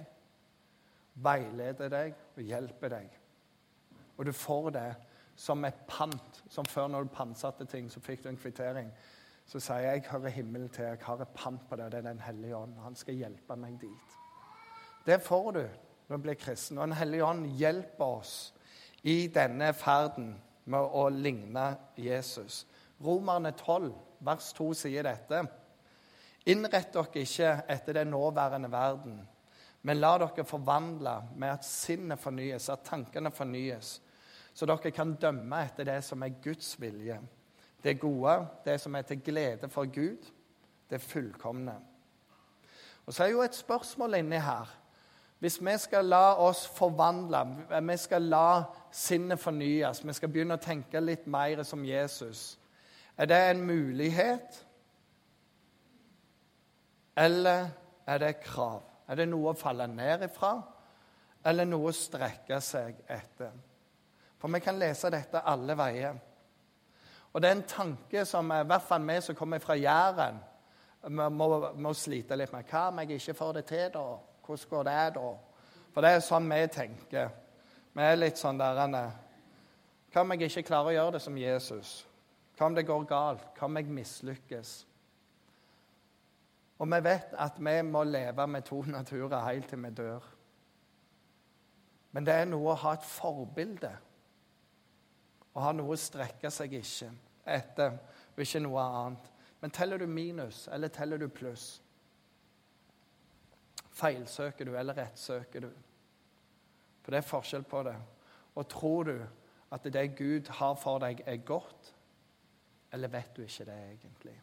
veileder 1.14 1.90
deg 1.92 2.14
og 2.38 2.44
hjelper 2.44 2.94
deg. 2.94 3.18
Og 4.18 4.26
du 4.26 4.32
får 4.34 4.70
det 4.76 4.90
som 5.38 5.66
et 5.66 5.86
pant. 5.88 6.44
Som 6.50 6.66
før 6.66 6.90
når 6.92 7.08
du 7.08 7.14
pantsatte 7.14 7.66
ting, 7.70 7.90
så 7.92 8.02
fikk 8.04 8.24
du 8.24 8.30
en 8.30 8.40
kvittering. 8.40 8.90
Så 9.48 9.62
sier 9.64 9.86
jeg 9.86 10.02
jeg 10.02 10.12
hører 10.12 10.34
himmelen 10.36 10.70
til, 10.70 10.90
jeg 10.90 11.00
har 11.02 11.22
et 11.24 11.36
pant 11.36 11.62
på 11.70 11.76
det, 11.76 11.86
og 11.86 11.92
det 11.92 11.98
er 12.02 12.10
Den 12.10 12.20
hellige 12.20 12.56
ånd. 12.58 12.74
Han 12.84 12.96
skal 12.96 13.16
hjelpe 13.16 13.56
meg 13.56 13.78
dit. 13.82 14.18
Det 15.06 15.22
får 15.24 15.52
du 15.52 15.64
når 16.08 16.18
du 16.18 16.24
blir 16.24 16.40
kristen. 16.40 16.78
Og 16.78 16.88
Den 16.88 16.98
hellige 16.98 17.26
ånd 17.26 17.46
hjelper 17.60 18.06
oss 18.06 18.54
i 19.04 19.28
denne 19.28 19.72
ferden 19.74 20.36
med 20.66 20.80
å 20.80 21.08
ligne 21.10 21.70
Jesus. 21.96 22.66
Romerne 23.04 23.54
12, 23.56 23.94
vers 24.20 24.52
2 24.58 24.74
sier 24.76 25.06
dette. 25.08 25.46
Innrett 26.48 26.94
dere 26.96 27.24
ikke 27.24 27.54
etter 27.70 28.00
den 28.00 28.12
nåværende 28.12 28.72
verden, 28.72 29.20
men 29.84 30.00
la 30.00 30.14
dere 30.20 30.46
forvandle 30.48 31.16
med 31.36 31.54
at 31.54 31.68
sinnet 31.68 32.20
fornyes, 32.20 32.70
at 32.72 32.86
tankene 32.88 33.32
fornyes, 33.32 33.98
så 34.58 34.66
dere 34.66 34.92
kan 34.92 35.14
dømme 35.22 35.60
etter 35.68 35.86
det 35.86 36.00
som 36.06 36.24
er 36.26 36.40
Guds 36.42 36.72
vilje. 36.82 37.20
Det 37.84 38.00
gode, 38.02 38.40
det 38.66 38.80
som 38.82 38.96
er 38.98 39.06
til 39.06 39.22
glede 39.22 39.70
for 39.70 39.86
Gud, 39.86 40.32
det 40.90 41.02
fullkomne. 41.02 41.76
Og 43.06 43.14
Så 43.14 43.24
er 43.24 43.28
jo 43.28 43.42
et 43.42 43.56
spørsmål 43.56 44.14
inni 44.14 44.40
her. 44.42 44.72
Hvis 45.40 45.60
vi 45.62 45.78
skal 45.78 46.06
la 46.06 46.34
oss 46.42 46.68
forvandle, 46.68 47.44
vi 47.92 47.98
skal 47.98 48.22
la 48.22 48.64
sinnet 48.92 49.40
fornyes, 49.40 50.02
vi 50.08 50.14
skal 50.14 50.30
begynne 50.30 50.58
å 50.58 50.64
tenke 50.64 51.00
litt 51.00 51.28
mer 51.28 51.62
som 51.64 51.86
Jesus, 51.86 52.58
er 53.18 53.26
det 53.26 53.38
en 53.50 53.62
mulighet? 53.62 54.66
Eller 57.18 57.70
er 58.08 58.18
det 58.18 58.30
et 58.30 58.44
krav? 58.44 58.82
Er 59.08 59.16
det 59.16 59.30
noe 59.30 59.54
å 59.54 59.58
falle 59.58 59.88
ned 59.88 60.26
ifra, 60.26 60.56
eller 61.46 61.66
noe 61.70 61.92
å 61.92 61.96
strekke 61.96 62.58
seg 62.62 62.98
etter? 63.06 63.54
For 64.38 64.54
vi 64.54 64.62
kan 64.62 64.80
lese 64.80 65.10
dette 65.14 65.42
alle 65.46 65.78
veier. 65.78 66.18
Og 67.34 67.42
det 67.42 67.50
er 67.50 67.58
en 67.58 67.68
tanke 67.70 68.26
som 68.26 68.52
i 68.54 68.64
hvert 68.66 68.86
fall 68.86 69.04
vi 69.08 69.20
som 69.22 69.36
kommer 69.36 69.60
fra 69.60 69.76
Jæren, 69.76 70.40
må, 71.10 71.48
må, 71.76 71.94
slite 71.94 72.36
litt 72.36 72.52
med. 72.54 72.66
Hva 72.68 72.88
om 72.90 73.00
jeg 73.04 73.20
ikke 73.20 73.38
får 73.38 73.54
det 73.60 73.66
til, 73.70 73.86
da? 73.94 74.06
Hvordan 74.46 74.70
går 74.70 74.84
det 74.88 74.98
da? 75.16 75.28
For 75.94 76.06
det 76.06 76.12
er 76.12 76.26
sånn 76.26 76.50
vi 76.50 76.60
tenker. 76.74 77.30
Vi 77.94 78.04
er 78.04 78.20
litt 78.20 78.38
sånn 78.38 78.60
der 78.60 78.82
Hva 80.12 80.22
om 80.22 80.34
jeg 80.34 80.50
ikke 80.50 80.68
klarer 80.68 80.92
å 80.92 80.98
gjøre 80.98 81.18
det 81.18 81.22
som 81.22 81.38
Jesus? 81.38 81.94
Hva 82.58 82.66
om 82.66 82.76
det 82.76 82.88
går 82.88 83.06
galt? 83.06 83.46
Hva 83.58 83.70
om 83.70 83.78
jeg 83.78 83.90
mislykkes? 83.94 84.74
Og 86.78 86.90
vi 86.90 87.00
vet 87.02 87.34
at 87.38 87.58
vi 87.58 87.82
må 87.82 88.04
leve 88.04 88.48
med 88.48 88.66
to 88.66 88.82
naturer 88.98 89.46
helt 89.46 89.70
til 89.70 89.82
vi 89.84 89.90
dør. 89.90 90.34
Men 92.12 92.26
det 92.26 92.34
er 92.34 92.50
noe 92.50 92.74
å 92.74 92.82
ha 92.82 92.94
et 92.98 93.06
forbilde. 93.06 93.92
Å 95.58 95.66
ha 95.66 95.74
noe 95.74 95.96
å 95.96 96.00
strekke 96.00 96.52
seg 96.54 96.78
ikke 96.78 97.10
etter, 97.50 97.98
og 98.36 98.44
ikke 98.44 98.62
noe 98.62 98.84
annet. 98.84 99.30
Men 99.64 99.74
teller 99.74 99.98
du 99.98 100.06
minus, 100.06 100.68
eller 100.72 100.94
teller 100.94 101.18
du 101.18 101.28
pluss? 101.34 101.80
Feilsøker 103.98 104.70
du, 104.70 104.76
eller 104.78 105.00
rettsøker 105.00 105.66
du? 105.66 105.72
For 107.02 107.16
det 107.16 107.24
er 107.24 107.30
forskjell 107.32 107.66
på 107.66 107.82
det. 107.88 107.96
Og 108.54 108.68
tror 108.70 109.10
du 109.10 109.16
at 109.74 109.88
det 109.94 110.06
Gud 110.18 110.52
har 110.60 110.76
for 110.78 111.02
deg, 111.02 111.24
er 111.26 111.42
godt, 111.46 111.94
eller 112.94 113.12
vet 113.12 113.34
du 113.36 113.42
ikke 113.42 113.66
det 113.66 113.78
egentlig? 113.88 114.36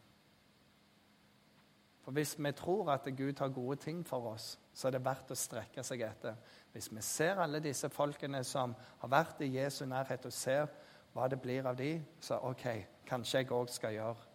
For 2.05 2.13
hvis 2.13 2.35
vi 2.37 2.51
tror 2.51 2.91
at 2.93 3.07
Gud 3.17 3.39
har 3.39 3.49
gode 3.49 3.79
ting 3.81 4.03
for 4.05 4.27
oss, 4.35 4.59
så 4.73 4.87
er 4.87 4.97
det 4.97 5.05
verdt 5.05 5.31
å 5.33 5.37
strekke 5.39 5.83
seg 5.83 6.03
etter. 6.05 6.35
Hvis 6.73 6.91
vi 6.93 7.01
ser 7.01 7.39
alle 7.41 7.63
disse 7.63 7.89
folkene 7.89 8.43
som 8.45 8.75
har 8.99 9.09
vært 9.09 9.41
i 9.41 9.55
Jesu 9.55 9.85
nærhet, 9.89 10.27
og 10.27 10.33
ser 10.33 10.67
hva 11.15 11.29
det 11.31 11.39
blir 11.41 11.63
av 11.63 11.77
de, 11.79 11.93
så 12.19 12.41
OK, 12.43 12.65
kanskje 13.07 13.39
jeg 13.39 13.51
òg 13.55 13.69
skal 13.71 13.93
gjøre 13.95 14.31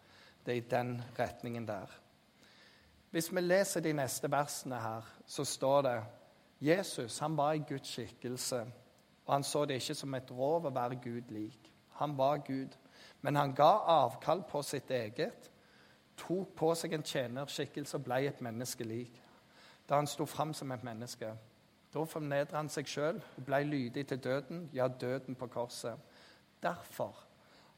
det 0.46 0.56
i 0.56 0.62
den 0.70 0.94
retningen 1.18 1.66
der. 1.68 1.90
Hvis 3.10 3.28
vi 3.34 3.42
leser 3.42 3.84
de 3.84 3.92
neste 3.92 4.30
versene 4.32 4.78
her, 4.80 5.06
så 5.26 5.44
står 5.44 5.82
det 5.82 5.96
Jesus 6.60 7.18
han 7.18 7.37
var 7.37 7.52
i 7.52 7.64
Guds 7.68 7.88
skikkelse, 7.92 8.60
og 9.26 9.34
han 9.34 9.44
så 9.44 9.64
det 9.64 9.80
ikke 9.82 9.99
som 9.99 10.14
et 10.16 10.32
rov 10.32 10.66
å 10.66 10.72
være 10.72 11.00
Gud 11.04 11.28
lik. 11.34 11.68
Han 12.00 12.16
var 12.18 12.40
Gud, 12.46 12.76
men 13.20 13.37
han 13.37 13.52
ga 13.54 13.72
avkall 14.00 14.42
på 14.49 14.62
sitt 14.64 14.90
eget, 14.90 15.50
tok 16.16 16.54
på 16.56 16.72
seg 16.75 16.96
en 16.96 17.04
tjenerskikkelse 17.04 17.99
og 17.99 18.06
ble 18.08 18.22
et 18.28 18.40
menneske 18.40 18.84
lik. 18.84 19.20
Da 19.88 20.00
han 20.00 20.08
sto 20.08 20.25
fram 20.25 20.54
som 20.54 20.72
et 20.72 20.84
menneske. 20.84 21.34
Da 21.92 22.04
fornedret 22.06 22.56
han 22.56 22.68
seg 22.72 22.88
sjøl 22.88 23.20
og 23.20 23.44
ble 23.44 23.64
lydig 23.66 24.06
til 24.08 24.22
døden, 24.22 24.68
ja, 24.72 24.88
døden 24.88 25.34
på 25.34 25.49
korset. 25.50 25.99
Derfor 26.62 27.16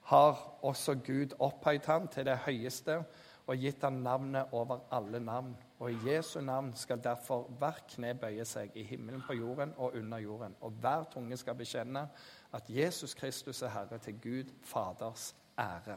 har 0.02 0.58
også 0.62 0.94
Gud 0.94 1.36
opphøyd 1.38 1.86
ham 1.86 2.08
til 2.08 2.26
det 2.26 2.38
høyeste 2.46 3.02
og 3.46 3.58
gitt 3.58 3.82
ham 3.82 3.92
navnet 4.02 4.52
over 4.52 4.78
alle 4.92 5.20
navn. 5.20 5.56
Og 5.78 5.92
i 5.92 5.98
Jesu 6.06 6.40
navn 6.40 6.72
skal 6.76 7.02
derfor 7.04 7.48
hvert 7.58 7.84
kne 7.90 8.14
bøye 8.14 8.44
seg, 8.46 8.70
i 8.78 8.84
himmelen, 8.86 9.22
på 9.26 9.34
jorden 9.34 9.74
og 9.76 9.96
under 9.98 10.18
jorden. 10.18 10.54
Og 10.60 10.70
hver 10.70 11.04
tunge 11.10 11.36
skal 11.36 11.58
bekjenne 11.58 12.06
at 12.52 12.68
Jesus 12.68 13.14
Kristus 13.14 13.62
er 13.62 13.68
Herre, 13.68 13.98
til 13.98 14.20
Gud 14.22 14.52
Faders 14.62 15.34
ære. 15.58 15.96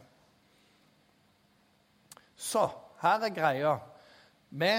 Så 2.36 2.70
her 3.02 3.20
er 3.30 3.30
greia. 3.30 3.76
Vi, 4.50 4.72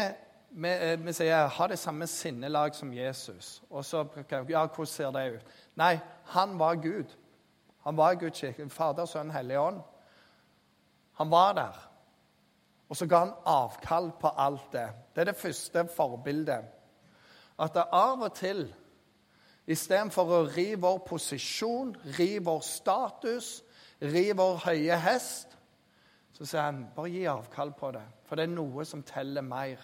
vi, 0.51 0.69
eh, 0.69 1.07
vi 1.07 1.13
sier 1.13 1.47
ha 1.47 1.69
det 1.69 1.79
samme 1.79 2.07
sinnelag 2.07 2.75
som 2.75 2.93
Jesus. 2.95 3.63
Og 3.71 3.85
så 3.85 4.05
ja, 4.31 4.67
hvordan 4.67 4.87
ser 4.87 5.11
det 5.11 5.37
ut? 5.37 5.55
Nei, 5.77 5.99
han 6.25 6.59
var 6.59 6.75
Gud. 6.75 7.17
Han 7.87 7.97
var 7.97 8.15
Guds 8.19 8.41
kirke. 8.41 8.69
Fader, 8.71 9.07
Sønn, 9.07 9.31
Hellig 9.31 9.59
Ånd. 9.63 9.81
Han 11.21 11.31
var 11.31 11.53
der. 11.55 11.77
Og 12.89 12.97
så 12.97 13.07
ga 13.07 13.19
han 13.25 13.35
avkall 13.47 14.11
på 14.21 14.31
alt 14.39 14.73
det. 14.73 14.89
Det 15.15 15.21
er 15.23 15.31
det 15.31 15.39
første 15.39 15.87
forbildet. 15.95 16.67
At 17.59 17.75
det 17.75 17.87
av 17.95 18.23
og 18.27 18.35
til, 18.37 18.67
istedenfor 19.67 20.33
å 20.35 20.41
ri 20.51 20.73
vår 20.79 20.99
posisjon, 21.07 21.95
ri 22.19 22.37
vår 22.45 22.61
status, 22.67 23.63
ri 24.03 24.29
vår 24.37 24.59
høye 24.67 24.99
hest, 25.07 25.57
så 26.37 26.45
sier 26.45 26.67
han 26.67 26.83
bare 26.95 27.15
gi 27.15 27.25
avkall 27.31 27.73
på 27.79 27.91
det, 27.97 28.03
for 28.27 28.37
det 28.37 28.45
er 28.45 28.53
noe 28.53 28.85
som 28.85 29.07
teller 29.07 29.47
mer. 29.47 29.81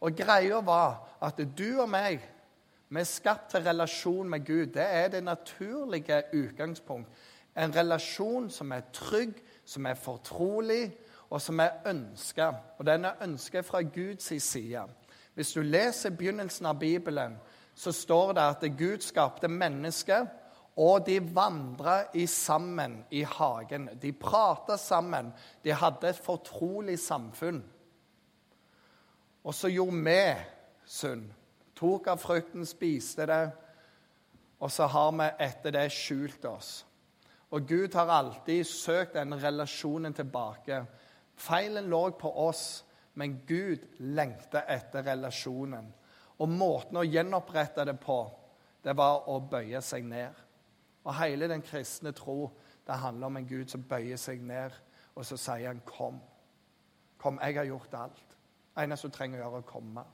Og 0.00 0.16
greia 0.16 0.62
var 0.64 1.02
at 1.22 1.42
du 1.58 1.82
og 1.82 1.90
meg, 1.90 2.22
vi 2.92 3.00
er 3.00 3.08
skapt 3.08 3.50
til 3.52 3.62
relasjon 3.64 4.28
med 4.28 4.46
Gud. 4.46 4.72
Det 4.74 4.84
er 4.84 5.08
det 5.08 5.22
naturlige 5.24 6.22
utgangspunkt. 6.32 7.08
En 7.56 7.74
relasjon 7.74 8.50
som 8.50 8.72
er 8.72 8.88
trygg, 8.92 9.34
som 9.64 9.86
er 9.86 9.94
fortrolig, 9.94 10.92
og 11.30 11.40
som 11.40 11.60
er 11.60 11.80
ønska. 11.86 12.52
Og 12.78 12.86
den 12.86 13.04
er 13.04 13.22
ønska 13.22 13.60
fra 13.60 13.82
Guds 13.82 14.42
side. 14.42 14.84
Hvis 15.34 15.52
du 15.52 15.62
leser 15.62 16.10
begynnelsen 16.10 16.66
av 16.66 16.78
Bibelen, 16.78 17.36
så 17.74 17.92
står 17.92 18.32
det 18.32 18.42
at 18.42 18.78
Gud 18.78 19.00
skapte 19.00 19.48
mennesker, 19.48 20.26
og 20.76 21.06
de 21.06 21.34
vandra 21.34 22.02
sammen 22.26 23.04
i 23.10 23.22
hagen. 23.22 23.88
De 24.02 24.12
prata 24.12 24.76
sammen. 24.76 25.32
De 25.64 25.72
hadde 25.72 26.08
et 26.08 26.16
fortrolig 26.16 26.98
samfunn. 26.98 27.62
Og 29.44 29.54
så 29.54 29.68
gjorde 29.68 30.04
vi 30.04 30.34
synd. 30.86 31.32
Tok 31.76 32.06
av 32.06 32.18
frukten, 32.18 32.66
spiste 32.66 33.26
det, 33.26 33.50
og 34.60 34.70
så 34.70 34.86
har 34.86 35.12
vi 35.18 35.28
etter 35.44 35.74
det 35.74 35.88
skjult 35.92 36.44
oss. 36.44 36.86
Og 37.52 37.66
Gud 37.68 37.94
har 37.94 38.08
alltid 38.08 38.64
søkt 38.64 39.14
den 39.14 39.34
relasjonen 39.36 40.14
tilbake. 40.14 40.84
Feilen 41.36 41.84
lå 41.84 42.10
på 42.16 42.30
oss, 42.46 42.84
men 43.14 43.42
Gud 43.46 43.84
lengta 43.98 44.64
etter 44.68 45.04
relasjonen. 45.04 45.90
Og 46.38 46.48
måten 46.48 46.96
å 46.96 47.04
gjenopprette 47.04 47.84
det 47.84 47.98
på, 48.00 48.22
det 48.84 48.96
var 48.96 49.28
å 49.28 49.36
bøye 49.44 49.82
seg 49.84 50.08
ned. 50.08 50.32
Og 51.04 51.14
hele 51.18 51.48
den 51.50 51.62
kristne 51.62 52.12
tro 52.16 52.48
det 52.86 52.98
handler 52.98 53.26
om 53.26 53.36
en 53.36 53.46
Gud 53.46 53.68
som 53.70 53.84
bøyer 53.84 54.16
seg 54.16 54.40
ned, 54.42 54.72
og 55.14 55.26
så 55.26 55.36
sier 55.36 55.66
han 55.66 55.82
'kom'. 55.86 56.20
Kom, 57.18 57.38
jeg 57.42 57.54
har 57.56 57.64
gjort 57.64 57.94
alt. 57.94 58.36
Det 58.74 58.82
eneste 58.82 59.08
du 59.08 59.12
trenger 59.12 59.38
å 59.38 59.42
gjøre, 59.42 59.56
er 59.56 59.62
å 59.62 59.72
komme. 59.72 60.04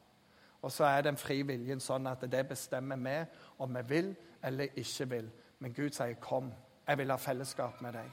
Og 0.62 0.72
så 0.72 0.84
er 0.84 1.02
den 1.02 1.16
fri 1.16 1.42
viljen 1.42 1.80
sånn 1.80 2.06
at 2.06 2.20
det 2.20 2.48
bestemmer 2.48 2.96
vi 2.96 3.26
om 3.58 3.74
vi 3.74 3.82
vil 3.82 4.16
eller 4.42 4.68
ikke 4.76 5.10
vil. 5.10 5.30
Men 5.58 5.72
Gud 5.72 5.90
sier 5.90 6.14
'kom, 6.14 6.52
jeg 6.88 6.98
vil 6.98 7.10
ha 7.10 7.16
fellesskap 7.16 7.82
med 7.82 7.92
deg'. 7.92 8.12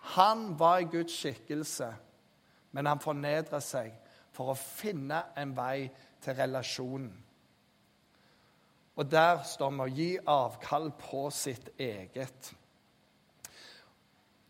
Han 0.00 0.58
var 0.58 0.78
i 0.78 0.84
Guds 0.84 1.12
skikkelse 1.12 1.94
men 2.70 2.86
han 2.86 3.02
fornedra 3.02 3.60
seg 3.62 3.92
for 4.34 4.52
å 4.52 4.58
finne 4.58 5.24
en 5.38 5.52
vei 5.56 5.88
til 6.22 6.36
relasjonen. 6.38 7.10
Og 9.00 9.06
der 9.08 9.42
står 9.46 9.70
vi 9.72 9.82
å 9.82 9.94
gi 9.96 10.08
avkall 10.28 10.90
på 11.00 11.22
sitt 11.32 11.70
eget. 11.80 12.50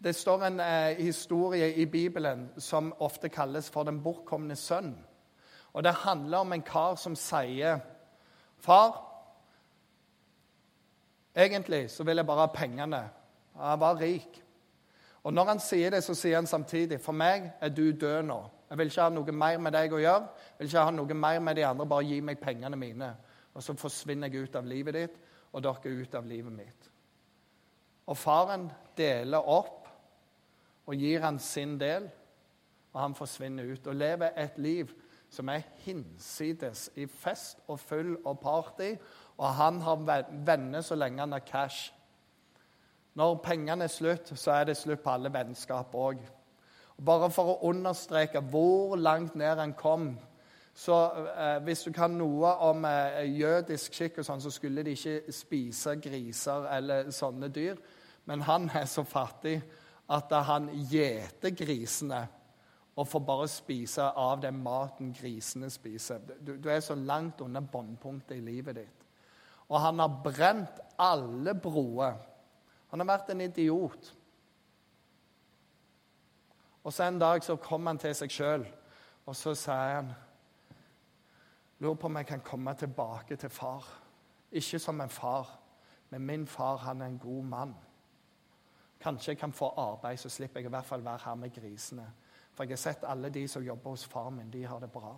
Det 0.00 0.14
står 0.16 0.46
en 0.48 0.60
eh, 0.64 0.98
historie 0.98 1.68
i 1.76 1.86
Bibelen 1.86 2.48
som 2.58 2.90
ofte 3.04 3.28
kalles 3.30 3.68
for 3.70 3.86
den 3.86 4.00
bortkomne 4.02 4.56
sønn. 4.56 4.94
Og 5.72 5.84
Det 5.84 5.92
handler 6.02 6.38
om 6.42 6.52
en 6.52 6.62
kar 6.66 6.96
som 6.96 7.14
sier, 7.16 7.78
'Far, 8.58 9.06
egentlig 11.36 11.90
så 11.90 12.04
vil 12.04 12.16
jeg 12.16 12.26
bare 12.26 12.40
ha 12.40 12.46
pengene.' 12.46 13.19
Han 13.60 13.80
var 13.80 14.00
rik. 14.00 14.42
Og 15.24 15.34
når 15.34 15.44
han 15.44 15.60
sier 15.60 15.92
det, 15.92 16.00
så 16.04 16.14
sier 16.14 16.36
han 16.36 16.46
samtidig, 16.46 17.00
'For 17.00 17.12
meg 17.12 17.52
er 17.60 17.68
du 17.68 17.92
død 17.92 18.22
nå.' 18.22 18.50
'Jeg 18.70 18.78
vil 18.78 18.86
ikke 18.86 19.02
ha 19.02 19.08
noe 19.08 19.32
mer 19.32 19.58
med 19.58 19.72
deg 19.72 19.92
å 19.92 19.98
gjøre.' 19.98 20.28
'Jeg 20.28 20.58
vil 20.58 20.66
ikke 20.66 20.84
ha 20.84 20.90
noe 20.90 21.14
mer 21.14 21.40
med 21.40 21.56
de 21.56 21.64
andre. 21.66 21.86
Bare 21.86 22.04
gi 22.04 22.20
meg 22.20 22.40
pengene 22.40 22.76
mine.' 22.76 23.16
Og 23.54 23.62
så 23.62 23.74
forsvinner 23.74 24.28
jeg 24.28 24.42
ut 24.42 24.56
av 24.56 24.66
livet 24.66 24.94
ditt, 24.94 25.16
og 25.52 25.62
dere 25.62 26.02
ut 26.02 26.14
av 26.14 26.26
livet 26.26 26.52
mitt. 26.52 26.90
Og 28.06 28.16
faren 28.16 28.70
deler 28.96 29.38
opp 29.38 29.88
og 30.86 30.94
gir 30.94 31.20
han 31.20 31.38
sin 31.38 31.78
del, 31.78 32.10
og 32.92 33.00
han 33.00 33.14
forsvinner 33.14 33.72
ut. 33.72 33.86
Og 33.86 33.94
lever 33.94 34.32
et 34.36 34.58
liv 34.58 34.90
som 35.30 35.48
er 35.48 35.62
hinsides 35.84 36.88
i 36.98 37.06
fest 37.06 37.58
og 37.68 37.78
full 37.80 38.16
og 38.24 38.40
party, 38.40 38.94
og 39.38 39.54
han 39.54 39.80
har 39.80 40.26
venner 40.46 40.80
så 40.80 40.94
lenge 40.94 41.22
han 41.22 41.32
har 41.32 41.46
cash. 41.46 41.92
Når 43.20 43.40
pengene 43.44 43.84
er 43.84 43.92
slutt, 43.92 44.32
så 44.34 44.54
er 44.56 44.70
det 44.70 44.78
slutt 44.80 45.02
på 45.04 45.12
alle 45.12 45.28
vennskap 45.32 45.92
òg. 45.92 46.22
Bare 47.04 47.28
for 47.32 47.52
å 47.52 47.68
understreke 47.68 48.40
hvor 48.52 48.96
langt 48.96 49.36
ned 49.36 49.60
han 49.60 49.76
kom 49.76 50.14
så 50.80 50.96
eh, 51.36 51.58
Hvis 51.64 51.82
du 51.84 51.90
kan 51.92 52.14
noe 52.16 52.54
om 52.64 52.84
eh, 52.88 53.26
jødisk 53.36 53.94
skikk, 53.94 54.20
og 54.20 54.24
sånn, 54.24 54.40
så 54.40 54.52
skulle 54.54 54.84
de 54.86 54.94
ikke 54.96 55.32
spise 55.34 55.96
griser 56.00 56.68
eller 56.72 57.10
sånne 57.12 57.50
dyr. 57.52 57.76
Men 58.30 58.44
han 58.46 58.70
er 58.78 58.86
så 58.88 59.04
fattig 59.04 59.58
at 60.10 60.32
han 60.46 60.70
gjeter 60.88 61.52
grisene 61.52 62.22
og 62.96 63.08
får 63.08 63.22
bare 63.26 63.50
spise 63.50 64.08
av 64.22 64.40
den 64.42 64.62
maten 64.62 65.12
grisene 65.16 65.68
spiser. 65.72 66.22
Du, 66.40 66.56
du 66.56 66.70
er 66.70 66.80
så 66.84 66.96
langt 66.96 67.42
under 67.44 67.60
bunnpunktet 67.60 68.38
i 68.38 68.44
livet 68.44 68.80
ditt. 68.80 69.06
Og 69.68 69.78
han 69.84 70.00
har 70.02 70.18
brent 70.24 70.80
alle 70.98 71.54
broer. 71.54 72.16
Han 72.90 73.00
har 73.00 73.06
vært 73.06 73.30
en 73.30 73.40
idiot. 73.40 74.14
Og 76.84 76.92
så 76.92 77.04
en 77.04 77.20
dag 77.20 77.44
så 77.44 77.56
kom 77.60 77.86
han 77.86 77.98
til 77.98 78.14
seg 78.16 78.32
sjøl, 78.32 78.66
og 79.26 79.36
så 79.36 79.54
sier 79.54 79.94
han 80.00 80.12
Lurer 81.80 81.96
på 81.96 82.10
om 82.10 82.16
jeg 82.18 82.26
kan 82.28 82.42
komme 82.44 82.74
tilbake 82.76 83.36
til 83.40 83.48
far. 83.48 83.86
Ikke 84.52 84.78
som 84.78 85.00
en 85.00 85.08
far, 85.08 85.48
men 86.10 86.26
min 86.26 86.46
far, 86.46 86.76
han 86.76 87.00
er 87.00 87.06
en 87.06 87.18
god 87.18 87.44
mann. 87.44 87.72
Kanskje 89.00 89.30
jeg 89.30 89.38
kan 89.38 89.52
få 89.52 89.70
arbeid, 89.76 90.18
så 90.20 90.28
slipper 90.28 90.60
jeg 90.60 90.68
i 90.68 90.74
hvert 90.74 90.84
fall 90.84 91.04
være 91.04 91.22
her 91.24 91.34
med 91.34 91.54
grisene. 91.54 92.04
For 92.52 92.64
jeg 92.64 92.70
har 92.70 92.82
sett 92.82 93.04
alle 93.08 93.30
de 93.30 93.46
som 93.48 93.64
jobber 93.64 93.90
hos 93.90 94.04
far 94.04 94.28
min, 94.30 94.50
de 94.50 94.66
har 94.66 94.78
det 94.78 94.90
bra. 94.92 95.14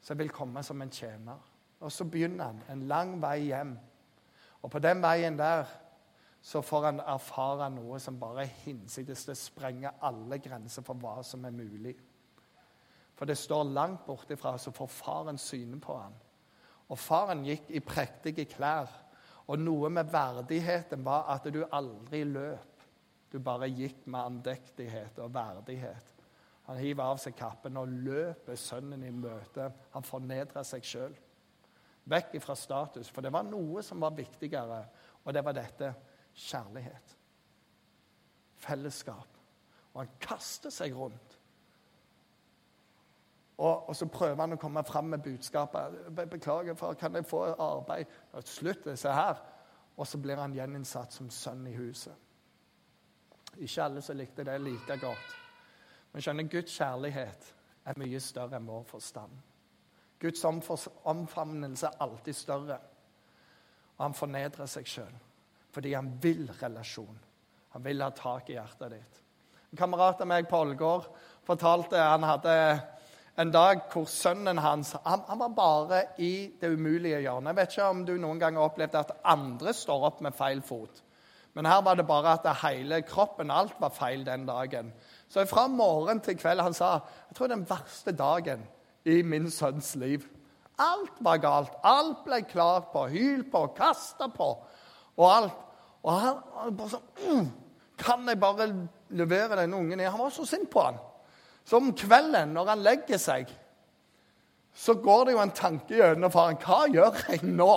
Så 0.00 0.12
jeg 0.12 0.18
vil 0.18 0.30
komme 0.30 0.62
som 0.62 0.82
en 0.82 0.90
tjener. 0.90 1.38
Og 1.80 1.92
så 1.92 2.04
begynner 2.04 2.44
han 2.44 2.62
en 2.70 2.86
lang 2.88 3.16
vei 3.22 3.38
hjem. 3.48 3.78
Og 4.62 4.70
på 4.70 4.78
den 4.78 5.02
veien 5.02 5.38
der 5.38 5.66
så 6.42 6.62
får 6.62 6.84
han 6.84 7.00
erfare 7.02 7.68
noe 7.74 7.98
som 8.00 8.18
bare 8.20 8.44
er 8.44 8.54
hinsides. 8.62 9.26
Det 9.28 9.36
sprenger 9.36 9.98
alle 10.06 10.38
grenser 10.42 10.84
for 10.86 10.98
hva 11.00 11.18
som 11.26 11.44
er 11.44 11.54
mulig. 11.54 11.96
For 13.18 13.26
det 13.26 13.38
står 13.38 13.72
langt 13.74 14.04
bortifra, 14.06 14.54
så 14.58 14.70
får 14.70 14.90
faren 14.94 15.38
syne 15.38 15.80
på 15.82 15.96
ham. 15.98 16.14
Og 16.88 16.98
faren 16.98 17.42
gikk 17.44 17.72
i 17.74 17.82
prektige 17.84 18.46
klær. 18.48 18.88
Og 19.48 19.58
noe 19.60 19.90
med 19.90 20.10
verdigheten 20.12 21.02
var 21.04 21.26
at 21.34 21.48
du 21.52 21.64
aldri 21.64 22.22
løp. 22.28 22.84
Du 23.32 23.40
bare 23.44 23.68
gikk 23.68 24.06
med 24.06 24.20
andektighet 24.20 25.18
og 25.20 25.34
verdighet. 25.34 26.14
Han 26.68 26.78
hiver 26.80 27.10
av 27.10 27.20
seg 27.20 27.36
kappen 27.36 27.76
og 27.80 27.92
løper 28.04 28.56
sønnen 28.60 29.02
i 29.04 29.12
møte. 29.12 29.70
Han 29.94 30.04
fornedrer 30.04 30.64
seg 30.68 30.84
sjøl. 30.84 31.16
Vekk 32.08 32.38
fra 32.44 32.56
status. 32.56 33.10
For 33.12 33.24
det 33.24 33.32
var 33.32 33.44
noe 33.48 33.82
som 33.84 34.00
var 34.00 34.16
viktigere, 34.16 34.82
og 35.24 35.34
det 35.34 35.42
var 35.44 35.56
dette 35.56 35.90
kjærlighet. 36.38 37.16
Fellesskap. 38.54 39.28
Og 39.94 40.00
han 40.00 40.10
kaster 40.20 40.70
seg 40.70 40.94
rundt. 40.96 41.38
Og, 43.58 43.88
og, 43.88 43.96
så 43.96 44.06
prøver 44.06 44.40
han 44.40 44.54
å 44.54 44.60
komme 44.60 44.84
fram 44.86 45.04
med 45.10 45.22
budskapet. 45.22 45.96
'Beklager, 46.14 46.74
far, 46.74 46.94
kan 46.94 47.14
jeg 47.14 47.26
få 47.26 47.42
arbeid?' 47.58 48.06
Og 48.32 48.42
slutt, 48.46 48.86
se 48.98 49.12
her. 49.12 49.42
Og 49.96 50.06
så 50.06 50.18
blir 50.18 50.38
han 50.38 50.54
gjeninnsatt 50.54 51.12
som 51.12 51.30
sønn 51.30 51.66
i 51.66 51.74
huset. 51.74 52.14
Ikke 53.58 53.82
alle 53.82 54.02
som 54.02 54.16
likte 54.16 54.44
det 54.44 54.60
like 54.60 54.98
godt. 55.00 55.34
Men 56.12 56.22
skjønner, 56.22 56.46
Guds 56.46 56.76
kjærlighet 56.78 57.54
er 57.84 57.98
mye 57.98 58.20
større 58.20 58.56
enn 58.56 58.68
vår 58.68 58.84
forstand. 58.86 59.32
Guds 60.20 60.44
omfavnelse 60.44 61.86
er 61.86 61.98
alltid 62.00 62.34
større. 62.34 62.78
Og 63.96 64.04
han 64.04 64.14
fornedrer 64.14 64.70
seg 64.70 64.86
sjøl 64.86 65.18
fordi 65.78 65.94
han 65.94 66.10
vil 66.18 66.48
relasjon. 66.58 67.18
Han 67.76 67.82
vil 67.84 68.00
ha 68.02 68.10
tak 68.10 68.48
i 68.50 68.56
hjertet 68.56 68.96
ditt. 68.96 69.18
En 69.70 69.78
kamerat 69.78 70.18
av 70.24 70.26
meg 70.26 70.48
på 70.50 70.58
Ålgård 70.58 71.04
fortalte 71.46 72.00
han 72.02 72.24
hadde 72.26 72.54
en 73.38 73.52
dag 73.54 73.84
hvor 73.92 74.08
sønnen 74.10 74.58
hans 74.58 74.96
han, 75.04 75.22
han, 75.28 75.38
var 75.38 75.52
bare 75.54 76.00
i 76.18 76.48
det 76.58 76.72
umulige 76.72 77.20
hjørnet. 77.22 77.52
Jeg 77.52 77.58
vet 77.60 77.76
ikke 77.76 77.90
om 77.92 78.00
du 78.08 78.16
noen 78.18 78.40
gang 78.42 78.58
har 78.58 78.66
opplevd 78.66 78.96
at 78.98 79.12
andre 79.30 79.74
står 79.76 80.06
opp 80.08 80.18
med 80.26 80.34
feil 80.34 80.64
fot. 80.66 81.04
Men 81.54 81.70
her 81.70 81.84
var 81.86 82.00
det 82.00 82.08
bare 82.08 82.34
at 82.34 82.48
hele 82.64 82.98
kroppen, 83.06 83.54
alt 83.54 83.78
var 83.78 83.94
feil 83.94 84.26
den 84.26 84.48
dagen. 84.48 84.90
Så 85.30 85.46
fra 85.46 85.68
morgen 85.70 86.18
til 86.24 86.40
kveld 86.40 86.64
Han 86.64 86.74
sa 86.74 86.90
jeg 87.28 87.38
tror 87.38 87.52
den 87.54 87.62
verste 87.68 88.16
dagen 88.18 88.66
i 89.06 89.20
min 89.22 89.46
sønns 89.54 89.94
liv. 89.94 90.26
Alt 90.82 91.22
var 91.22 91.38
galt. 91.38 91.78
Alt 91.86 92.26
ble 92.26 92.42
klart 92.50 92.90
på, 92.90 93.06
hylt 93.14 93.52
på, 93.54 93.64
kasta 93.78 94.26
på. 94.34 94.50
Og 95.14 95.30
alt. 95.30 95.64
Og 96.06 96.12
han, 96.14 96.42
han 96.54 96.76
bare 96.78 96.92
sånn 96.94 97.06
mm, 97.24 97.46
Kan 97.98 98.28
jeg 98.30 98.40
bare 98.40 98.68
levere 99.10 99.58
denne 99.58 99.76
ungen? 99.76 100.04
Han 100.06 100.20
var 100.20 100.30
så 100.34 100.46
sint 100.46 100.68
på 100.70 100.84
han. 100.84 101.00
Så 101.66 101.80
om 101.80 101.90
kvelden, 101.96 102.54
når 102.54 102.70
han 102.70 102.84
legger 102.84 103.18
seg, 103.20 103.50
så 104.78 104.94
går 105.02 105.24
det 105.26 105.34
jo 105.34 105.40
en 105.42 105.54
tanke 105.56 105.96
gjennom 105.98 106.32
faren. 106.32 106.60
Hva 106.62 106.84
gjør 106.92 107.18
jeg 107.26 107.42
nå? 107.50 107.72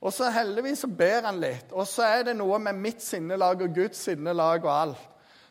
Og 0.00 0.14
så 0.16 0.30
heldigvis 0.32 0.86
så 0.86 0.88
ber 0.88 1.28
han 1.28 1.38
litt. 1.42 1.74
Og 1.76 1.84
så 1.86 2.06
er 2.08 2.24
det 2.30 2.38
noe 2.38 2.56
med 2.62 2.78
mitt 2.80 3.04
sinnelag 3.04 3.66
og 3.66 3.74
Guds 3.76 4.00
sinnelag 4.08 4.64
og 4.64 4.72
alt. 4.72 5.02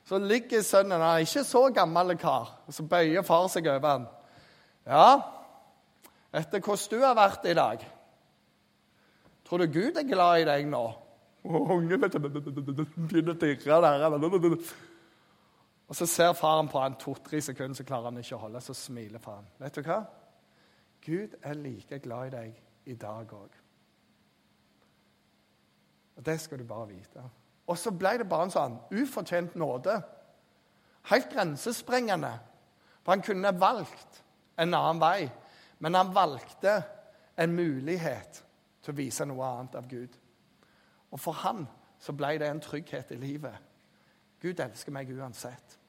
Så 0.10 0.18
ligger 0.18 0.64
sønnen 0.66 1.04
Han 1.06 1.22
ikke 1.22 1.44
så 1.46 1.68
gammel 1.70 2.16
kar. 2.18 2.56
Og 2.66 2.74
så 2.74 2.84
bøyer 2.84 3.22
far 3.22 3.46
seg 3.54 3.70
over 3.70 3.92
han. 3.92 4.08
Ja, 4.90 5.22
etter 6.34 6.64
hvordan 6.66 6.90
du 6.90 7.06
har 7.06 7.16
vært 7.18 7.46
i 7.46 7.54
dag 7.58 7.84
Tror 9.46 9.62
du 9.62 9.74
Gud 9.74 9.98
er 9.98 10.06
glad 10.06 10.44
i 10.44 10.46
deg 10.46 10.68
nå? 10.70 10.84
Ungen 11.44 11.88
begynner 11.88 13.32
å 13.32 13.40
dirre 13.40 13.80
der. 13.82 14.58
Og 15.90 15.96
Så 15.96 16.06
ser 16.06 16.34
faren 16.34 16.68
på 16.70 16.80
han 16.80 16.98
to-tre 17.00 17.42
sekunder, 17.42 17.76
så 17.76 17.84
klarer 17.84 18.12
han 18.12 18.18
ikke 18.22 18.36
å 18.36 18.44
holde. 18.44 18.62
Så 18.62 18.76
smiler 18.78 19.22
faren. 19.24 19.48
Vet 19.58 19.80
du 19.80 19.82
hva? 19.88 20.04
Gud 21.06 21.38
er 21.42 21.58
like 21.58 22.00
glad 22.04 22.28
i 22.28 22.36
deg 22.36 22.62
i 22.86 22.96
dag 23.00 23.34
òg. 23.34 23.56
Og 26.20 26.26
Det 26.26 26.40
skal 26.40 26.60
du 26.60 26.68
bare 26.68 26.88
vite. 26.92 27.24
Og 27.68 27.78
så 27.78 27.92
ble 27.96 28.18
det 28.20 28.28
bare 28.30 28.50
en 28.50 28.54
sånn 28.54 28.78
ufortjent 28.92 29.56
nåde. 29.56 29.96
Helt 31.10 31.30
grensesprengende. 31.32 32.34
For 33.04 33.16
han 33.16 33.24
kunne 33.24 33.56
valgt 33.56 34.24
en 34.60 34.74
annen 34.74 35.00
vei, 35.02 35.30
men 35.80 35.96
han 35.96 36.14
valgte 36.14 36.82
en 37.40 37.56
mulighet 37.56 38.44
til 38.84 38.94
å 38.94 38.98
vise 38.98 39.26
noe 39.26 39.48
annet 39.48 39.78
av 39.80 39.88
Gud. 39.88 40.19
Og 41.12 41.20
for 41.20 41.32
han 41.32 41.68
så 42.00 42.14
ble 42.16 42.38
det 42.40 42.48
en 42.48 42.62
trygghet 42.64 43.12
i 43.12 43.20
livet. 43.20 43.56
Gud 44.42 44.60
elsker 44.60 44.94
meg 44.96 45.12
uansett. 45.12 45.80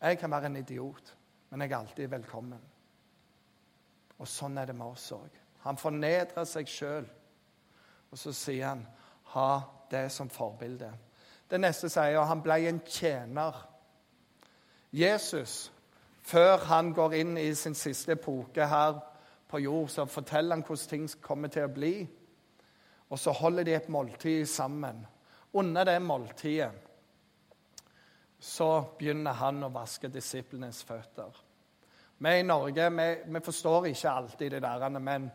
Jeg 0.00 0.18
kan 0.18 0.30
være 0.30 0.46
en 0.46 0.56
idiot, 0.56 1.16
men 1.50 1.60
jeg 1.60 1.72
er 1.72 1.76
alltid 1.76 2.08
velkommen. 2.08 2.60
Og 4.18 4.28
sånn 4.28 4.56
er 4.58 4.70
det 4.70 4.76
med 4.76 4.86
oss 4.86 5.10
òg. 5.12 5.36
Han 5.64 5.76
fornedrer 5.76 6.46
seg 6.48 6.68
sjøl, 6.68 7.06
og 8.10 8.18
så 8.18 8.32
sier 8.32 8.66
han 8.66 8.86
'ha 9.34 9.60
det 9.90 10.12
som 10.12 10.30
forbilde'. 10.30 10.94
Det 11.50 11.60
neste 11.60 11.88
sier 11.88 12.24
han 12.24 12.42
ble 12.42 12.68
en 12.68 12.80
tjener. 12.80 13.68
Jesus, 14.92 15.72
før 16.22 16.56
han 16.56 16.92
går 16.92 17.12
inn 17.12 17.36
i 17.38 17.54
sin 17.54 17.74
siste 17.74 18.12
epoke 18.12 18.66
her 18.66 19.00
på 19.48 19.58
jord, 19.58 19.88
så 19.88 20.04
forteller 20.04 20.56
han 20.56 20.64
hvordan 20.66 20.88
ting 20.88 21.08
kommer 21.20 21.48
til 21.48 21.64
å 21.64 21.74
bli. 21.74 22.08
Og 23.10 23.18
så 23.18 23.34
holder 23.34 23.66
de 23.66 23.74
et 23.74 23.88
måltid 23.88 24.46
sammen. 24.46 25.06
Under 25.52 25.84
det 25.84 25.98
måltidet 26.02 26.70
så 28.40 28.70
begynner 28.98 29.36
han 29.36 29.66
å 29.66 29.72
vaske 29.74 30.08
disiplenes 30.08 30.80
føtter. 30.88 31.34
Vi 32.20 32.32
i 32.38 32.44
Norge 32.46 32.86
vi, 32.96 33.08
vi 33.26 33.42
forstår 33.44 33.90
ikke 33.90 34.10
alltid 34.10 34.54
det 34.54 34.62
der, 34.62 34.88
men 34.98 35.28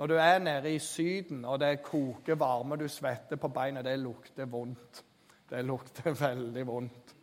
når 0.00 0.06
du 0.06 0.14
er 0.16 0.38
nede 0.38 0.72
i 0.74 0.78
Syden, 0.78 1.44
og 1.44 1.60
det 1.60 1.82
koker 1.84 2.38
varme, 2.40 2.76
du 2.76 2.88
svetter 2.88 3.36
på 3.36 3.48
beina, 3.52 3.82
det 3.82 3.98
lukter 4.00 4.48
vondt. 4.48 5.04
Det 5.50 5.64
lukter 5.64 6.14
veldig 6.26 6.66
vondt. 6.66 7.16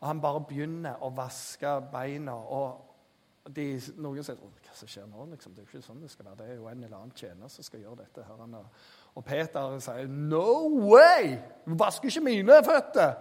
Og 0.00 0.06
han 0.06 0.20
bare 0.22 0.44
begynner 0.48 1.02
å 1.02 1.10
vaske 1.10 1.74
beina. 1.92 2.32
og 2.32 3.50
de, 3.54 3.66
Noen 3.98 4.24
sier 4.24 4.38
hva 4.40 4.74
som 4.78 4.88
skjer 4.88 5.08
nå? 5.10 5.26
Liksom? 5.34 5.52
Det 5.54 5.62
er 5.62 5.66
jo 5.66 5.72
ikke 5.72 5.84
sånn 5.84 6.00
det 6.00 6.10
skal 6.12 6.30
være. 6.30 6.38
Det 6.40 6.48
er 6.48 6.60
jo 6.60 6.68
en 6.70 6.84
eller 6.84 6.96
annen 6.96 7.16
tjener 7.18 7.52
som 7.52 7.66
skal 7.66 7.82
gjøre 7.82 8.04
dette. 8.04 8.24
her. 8.24 8.66
Og 9.18 9.24
Peter 9.26 9.78
sier 9.82 10.06
no 10.06 10.68
way! 10.86 11.34
Du 11.66 11.74
vasker 11.78 12.06
ikke 12.06 12.22
mine 12.22 12.60
føtter! 12.64 13.16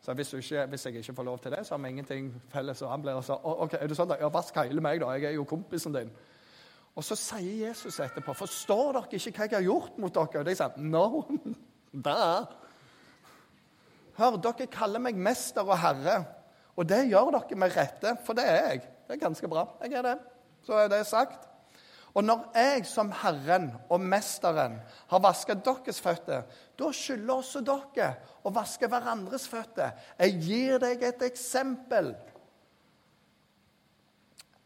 Så 0.00 0.14
hvis, 0.16 0.32
ikke, 0.32 0.66
hvis, 0.66 0.86
jeg 0.86 1.02
ikke 1.02 1.14
får 1.14 1.26
lov 1.26 1.38
til 1.38 1.52
det, 1.52 1.66
så 1.66 1.74
har 1.74 1.82
vi 1.82 1.88
ingenting 1.88 2.30
felles. 2.48 2.82
Og 2.82 2.90
han 2.90 3.02
blir 3.02 3.18
så, 3.20 3.36
ok, 3.42 3.74
er 3.76 3.90
det 3.90 3.96
sånn 3.98 4.08
da? 4.08 4.16
Ja, 4.22 4.30
Vask 4.32 4.56
hele 4.56 4.80
meg, 4.80 5.02
da. 5.02 5.10
Jeg 5.18 5.32
er 5.32 5.36
jo 5.36 5.44
kompisen 5.48 5.92
din. 5.92 6.12
Og 6.96 7.04
så 7.04 7.18
sier 7.18 7.66
Jesus 7.66 7.98
etterpå, 8.00 8.32
'Forstår 8.32 8.92
dere 8.96 9.18
ikke 9.18 9.34
hva 9.36 9.48
jeg 9.50 9.58
har 9.58 9.66
gjort 9.66 9.98
mot 9.98 10.14
dere?' 10.14 10.40
Og 10.40 10.46
de 10.46 10.54
sier, 10.54 10.78
'No, 10.78 11.26
da.' 12.06 12.46
Hør, 14.16 14.40
dere 14.40 14.66
kaller 14.70 15.02
meg 15.02 15.18
mester 15.18 15.66
og 15.66 15.78
herre, 15.78 16.24
og 16.76 16.88
det 16.88 17.08
gjør 17.10 17.30
dere 17.36 17.58
med 17.58 17.76
rette, 17.76 18.16
for 18.24 18.32
det 18.32 18.46
er 18.46 18.68
jeg. 18.70 18.80
Det 19.08 19.16
er 19.16 19.26
ganske 19.26 19.48
bra. 19.48 19.66
Jeg 19.82 19.92
er 19.98 20.02
det. 20.02 20.18
Så 20.62 20.72
er 20.78 20.88
det 20.88 21.06
sagt. 21.06 21.49
Og 22.14 22.24
når 22.26 22.48
jeg 22.56 22.86
som 22.90 23.12
Herren 23.20 23.68
og 23.88 24.02
Mesteren 24.02 24.80
har 25.12 25.22
vasket 25.22 25.62
deres 25.66 26.00
føtter, 26.02 26.42
da 26.78 26.90
skylder 26.94 27.36
også 27.36 27.62
dere 27.66 28.10
å 28.42 28.52
vaske 28.54 28.88
hverandres 28.90 29.46
føtter. 29.50 29.94
Jeg 30.18 30.40
gir 30.42 30.82
deg 30.82 31.04
et 31.06 31.22
eksempel. 31.28 32.14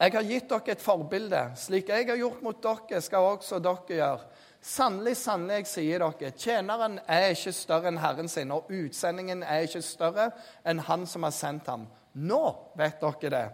Jeg 0.00 0.16
har 0.16 0.26
gitt 0.26 0.48
dere 0.50 0.72
et 0.74 0.82
forbilde. 0.82 1.42
Slik 1.60 1.92
jeg 1.92 2.08
har 2.08 2.18
gjort 2.18 2.40
mot 2.44 2.62
dere, 2.64 3.02
skal 3.04 3.28
også 3.34 3.60
dere 3.62 3.98
gjøre. 4.00 4.30
Sannelig, 4.64 5.18
sannelig, 5.20 5.58
jeg 5.58 5.68
sier 5.68 6.00
dere, 6.00 6.30
tjeneren 6.40 6.96
er 7.04 7.34
ikke 7.34 7.52
større 7.52 7.90
enn 7.90 8.00
Herren 8.00 8.30
sin, 8.32 8.52
og 8.54 8.70
utsendingen 8.72 9.42
er 9.44 9.66
ikke 9.66 9.82
større 9.84 10.30
enn 10.64 10.80
Han 10.86 11.04
som 11.04 11.26
har 11.28 11.34
sendt 11.36 11.68
ham. 11.68 11.84
Nå 12.16 12.40
vet 12.78 13.02
dere 13.02 13.32
det. 13.34 13.44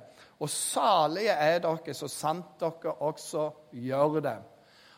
Og 0.40 0.48
salige 0.48 1.35
er 1.37 1.61
dere 1.61 1.94
så 1.94 2.09
sant 2.09 2.57
dere 2.61 2.94
også 3.05 3.50
gjør 3.76 4.20
det. 4.24 4.38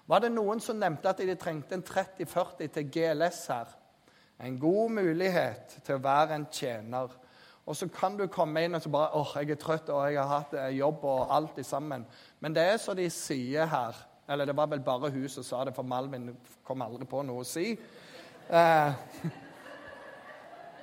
Var 0.07 0.23
det 0.23 0.33
noen 0.35 0.61
som 0.63 0.79
nevnte 0.79 1.11
at 1.11 1.23
de 1.23 1.35
trengte 1.39 1.79
en 1.79 1.85
30-40 1.87 2.69
til 2.75 2.91
GLS 2.95 3.47
her? 3.51 3.75
En 4.43 4.59
god 4.59 4.91
mulighet 4.99 5.79
til 5.87 5.99
å 5.99 6.03
være 6.03 6.37
en 6.37 6.47
tjener. 6.51 7.11
Og 7.67 7.77
så 7.79 7.87
kan 7.95 8.17
du 8.19 8.27
komme 8.27 8.65
inn 8.65 8.75
og 8.75 8.83
så 8.83 8.91
bare 8.91 9.15
åh, 9.19 9.35
jeg 9.39 9.55
er 9.55 9.61
trøtt 9.63 9.91
og 9.95 10.03
jeg 10.11 10.19
har 10.19 10.31
hatt 10.31 10.57
eh, 10.59 10.73
jobb 10.81 11.05
og 11.07 11.35
alt 11.35 11.61
i 11.63 11.67
sammen. 11.67 12.07
Men 12.43 12.55
det 12.55 12.65
er 12.67 12.81
så 12.83 12.95
de 12.99 13.07
sier 13.11 13.71
her 13.71 14.09
Eller 14.29 14.47
det 14.47 14.55
var 14.57 14.69
vel 14.71 14.81
bare 14.81 15.11
hun 15.11 15.29
som 15.29 15.45
sa 15.45 15.65
det, 15.65 15.75
for 15.75 15.83
Malvin 15.83 16.31
kom 16.65 16.83
aldri 16.83 17.05
på 17.11 17.25
noe 17.27 17.43
å 17.43 17.47
si. 17.47 17.73
Eh, 18.49 18.93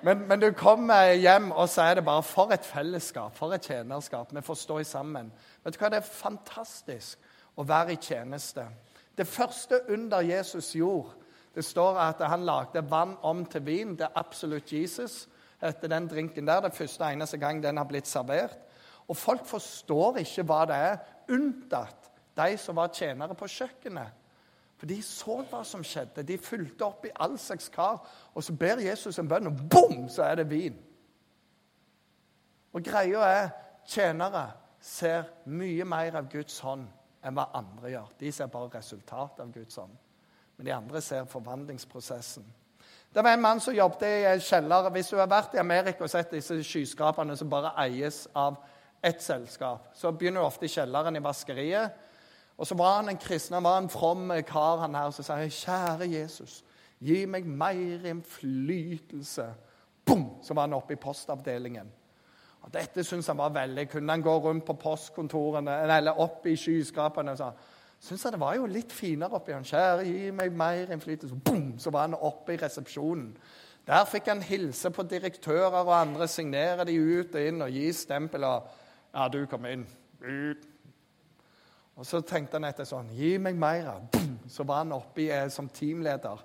men, 0.03 0.27
men, 0.27 0.39
du 0.39 0.51
kommer 0.51 1.13
hjem, 1.13 1.51
og 1.51 1.69
så 1.69 1.81
er 1.81 1.99
det 1.99 2.05
bare 2.05 2.23
For 2.23 2.51
et 2.53 2.65
fellesskap, 2.65 3.35
for 3.35 3.53
et 3.53 3.65
tjenerskap. 3.65 4.35
Vi 4.35 4.41
får 4.41 4.55
stå 4.55 4.83
sammen. 4.83 5.31
Vet 5.63 5.75
du 5.75 5.79
hva, 5.79 5.89
Det 5.89 6.01
er 6.01 6.13
fantastisk 6.13 7.19
å 7.55 7.65
være 7.67 7.93
i 7.93 8.01
tjeneste. 8.01 8.67
Det 9.17 9.27
første 9.27 9.81
under 9.89 10.21
Jesus 10.23 10.73
gjorde, 10.75 11.15
det 11.55 11.65
står 11.65 11.97
at 11.99 12.21
han 12.29 12.45
lagde 12.45 12.83
vann 12.91 13.17
om 13.25 13.43
til 13.45 13.65
vin. 13.65 13.95
Det 13.97 14.07
er 14.07 14.19
absolutt 14.21 14.71
Jesus 14.71 15.27
etter 15.61 15.91
den 15.91 16.07
drinken 16.07 16.47
der. 16.47 16.61
Det 16.61 16.77
første 16.77 17.03
eneste 17.03 17.37
gang 17.37 17.63
den 17.63 17.77
har 17.77 17.87
blitt 17.89 18.07
servert. 18.07 18.57
Og 19.09 19.17
folk 19.17 19.45
forstår 19.49 20.21
ikke 20.21 20.45
hva 20.47 20.61
det 20.69 20.77
er, 20.77 20.99
unntatt 21.33 22.11
de 22.37 22.57
som 22.61 22.77
var 22.77 22.93
tjenere 22.93 23.35
på 23.35 23.49
kjøkkenet. 23.49 24.18
For 24.79 24.87
de 24.87 25.01
så 25.03 25.41
hva 25.49 25.59
som 25.67 25.83
skjedde. 25.83 26.23
De 26.23 26.37
fulgte 26.39 26.87
opp 26.87 27.03
i 27.05 27.11
all 27.19 27.35
slags 27.39 27.67
kar. 27.73 27.99
Og 28.33 28.43
så 28.43 28.55
ber 28.55 28.79
Jesus 28.83 29.19
en 29.19 29.27
bønn, 29.27 29.51
og 29.51 29.65
bom, 29.71 30.05
så 30.09 30.23
er 30.29 30.39
det 30.39 30.49
vin. 30.49 30.77
Og 32.73 32.85
greia 32.85 33.25
er 33.27 33.49
tjenere 33.89 34.45
ser 34.79 35.27
mye 35.51 35.83
mer 35.83 36.15
av 36.15 36.29
Guds 36.31 36.61
hånd 36.63 36.87
enn 37.25 37.35
hva 37.35 37.49
andre 37.59 37.91
gjør. 37.91 38.13
De 38.21 38.31
ser 38.31 38.51
bare 38.51 38.71
resultatet 38.77 39.43
av 39.43 39.51
Guds 39.51 39.75
hånd. 39.81 39.95
Men 40.55 40.69
de 40.69 40.75
andre 40.75 41.01
ser 41.03 41.27
forvandlingsprosessen. 41.27 42.45
Det 43.13 43.23
var 43.25 43.33
en 43.33 43.41
mann 43.41 43.59
som 43.59 43.75
jobbet 43.75 44.05
i 44.05 44.25
en 44.29 44.43
kjeller. 44.43 44.89
Hvis 44.93 45.09
du 45.11 45.17
har 45.17 45.27
vært 45.27 45.55
i 45.57 45.61
Amerika 45.61 46.05
og 46.05 46.11
sett 46.11 46.31
disse 46.31 46.55
skyskraperne 46.63 47.35
som 47.35 47.49
bare 47.51 47.73
eies 47.83 48.27
av 48.37 48.61
ett 49.03 49.23
selskap, 49.23 49.89
så 49.95 50.11
begynner 50.11 50.43
du 50.43 50.47
ofte 50.47 50.67
i 50.67 50.71
kjelleren 50.71 51.17
i 51.17 51.23
vaskeriet. 51.23 52.05
Og 52.59 52.67
så 52.67 52.75
var 52.75 52.97
han 52.97 53.09
en 53.09 53.17
kristen, 53.17 53.53
han 53.55 53.63
var 53.63 53.77
en 53.79 53.89
from 53.89 54.31
kar, 54.47 54.81
han 54.81 54.95
her, 54.95 55.07
og 55.07 55.13
så 55.15 55.23
sa 55.23 55.37
kjære 55.39 56.09
Jesus, 56.11 56.59
gi 56.99 57.23
meg 57.25 57.45
mer 57.47 58.03
innflytelse. 58.11 59.45
Bom! 60.05 60.25
Så 60.43 60.53
var 60.53 60.67
han 60.67 60.75
oppe 60.75 60.93
i 60.93 60.99
postavdelingen. 60.99 61.87
Og 62.61 62.73
Dette 62.73 63.03
syntes 63.03 63.27
han 63.31 63.37
var 63.39 63.53
veldig. 63.55 63.85
Kunne 63.89 64.11
han 64.11 64.21
gå 64.21 64.33
rundt 64.43 64.65
på 64.67 64.73
postkontorene 64.73 65.77
eller 65.85 66.19
opp 66.19 66.45
i 66.45 66.57
skyskrapene? 66.59 67.31
og 67.31 67.37
sa 67.37 67.51
syntes 67.99 68.25
jeg 68.25 68.33
det 68.35 68.39
var 68.39 68.55
jo 68.55 68.67
litt 68.67 68.91
finere 68.91 69.39
oppi 69.39 69.55
han. 69.55 69.63
Kjære, 69.63 70.03
gi 70.07 70.31
meg 70.35 70.51
mer 70.51 70.91
innflytelse. 70.91 71.39
Boom! 71.45 71.77
Så 71.79 71.91
var 71.95 72.09
han 72.09 72.17
oppe 72.19 72.53
i 72.53 72.59
resepsjonen. 72.59 73.31
Der 73.87 74.03
fikk 74.05 74.27
han 74.27 74.43
hilse 74.43 74.91
på 74.91 75.03
direktører 75.07 75.79
og 75.79 75.95
andre, 75.95 76.27
signere 76.27 76.85
de 76.85 76.99
ut 76.99 77.35
og 77.35 77.47
inn 77.47 77.63
og 77.63 77.71
gi 77.71 77.87
stempel. 77.95 78.43
og 78.43 78.67
Ja, 79.13 79.27
du, 79.27 79.45
kom 79.45 79.65
inn. 79.65 79.87
Ut. 80.19 80.67
Og 81.99 82.07
så 82.07 82.21
tenkte 82.23 82.55
han 82.55 82.67
etter 82.69 82.87
sånn 82.87 83.11
Gi 83.11 83.33
meg 83.43 83.57
mer. 83.59 83.91
Så 84.49 84.63
var 84.65 84.85
han 84.85 84.95
oppe 84.95 85.27
eh, 85.29 85.49
som 85.51 85.67
teamleder. 85.69 86.39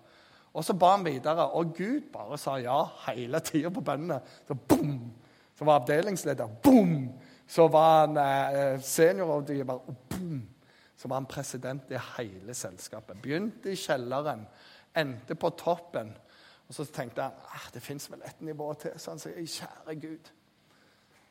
Og 0.54 0.62
så 0.66 0.74
ba 0.78 0.92
han 0.92 1.06
videre, 1.06 1.46
og 1.56 1.72
Gud 1.74 2.10
bare 2.12 2.36
sa 2.38 2.58
ja 2.62 2.76
hele 3.08 3.40
tida 3.42 3.70
på 3.74 3.82
bønnene. 3.82 4.20
Så 4.46 4.54
boom! 4.54 4.98
Så 5.54 5.66
var 5.66 5.80
avdelingsleder. 5.80 6.58
Boom! 6.62 7.08
Så 7.46 7.66
var 7.70 8.04
han 8.04 8.18
eh, 8.18 8.82
seniorrådgiver. 8.82 9.80
Og 9.88 9.96
boom! 10.10 10.42
så 10.96 11.08
var 11.08 11.16
han 11.16 11.26
president 11.26 11.90
i 11.90 11.98
hele 12.16 12.54
selskapet. 12.54 13.18
Begynte 13.22 13.72
i 13.72 13.76
kjelleren, 13.76 14.46
endte 14.96 15.34
på 15.34 15.50
toppen. 15.58 16.14
Og 16.68 16.74
så 16.74 16.86
tenkte 16.88 17.26
han 17.26 17.42
ah, 17.50 17.66
det 17.74 17.82
fins 17.82 18.06
vel 18.10 18.22
et 18.24 18.40
nivå 18.40 18.70
til. 18.80 18.94
Så 18.96 19.10
han 19.12 19.20
sier, 19.20 19.40
kjære 19.42 19.98
Gud, 20.00 20.30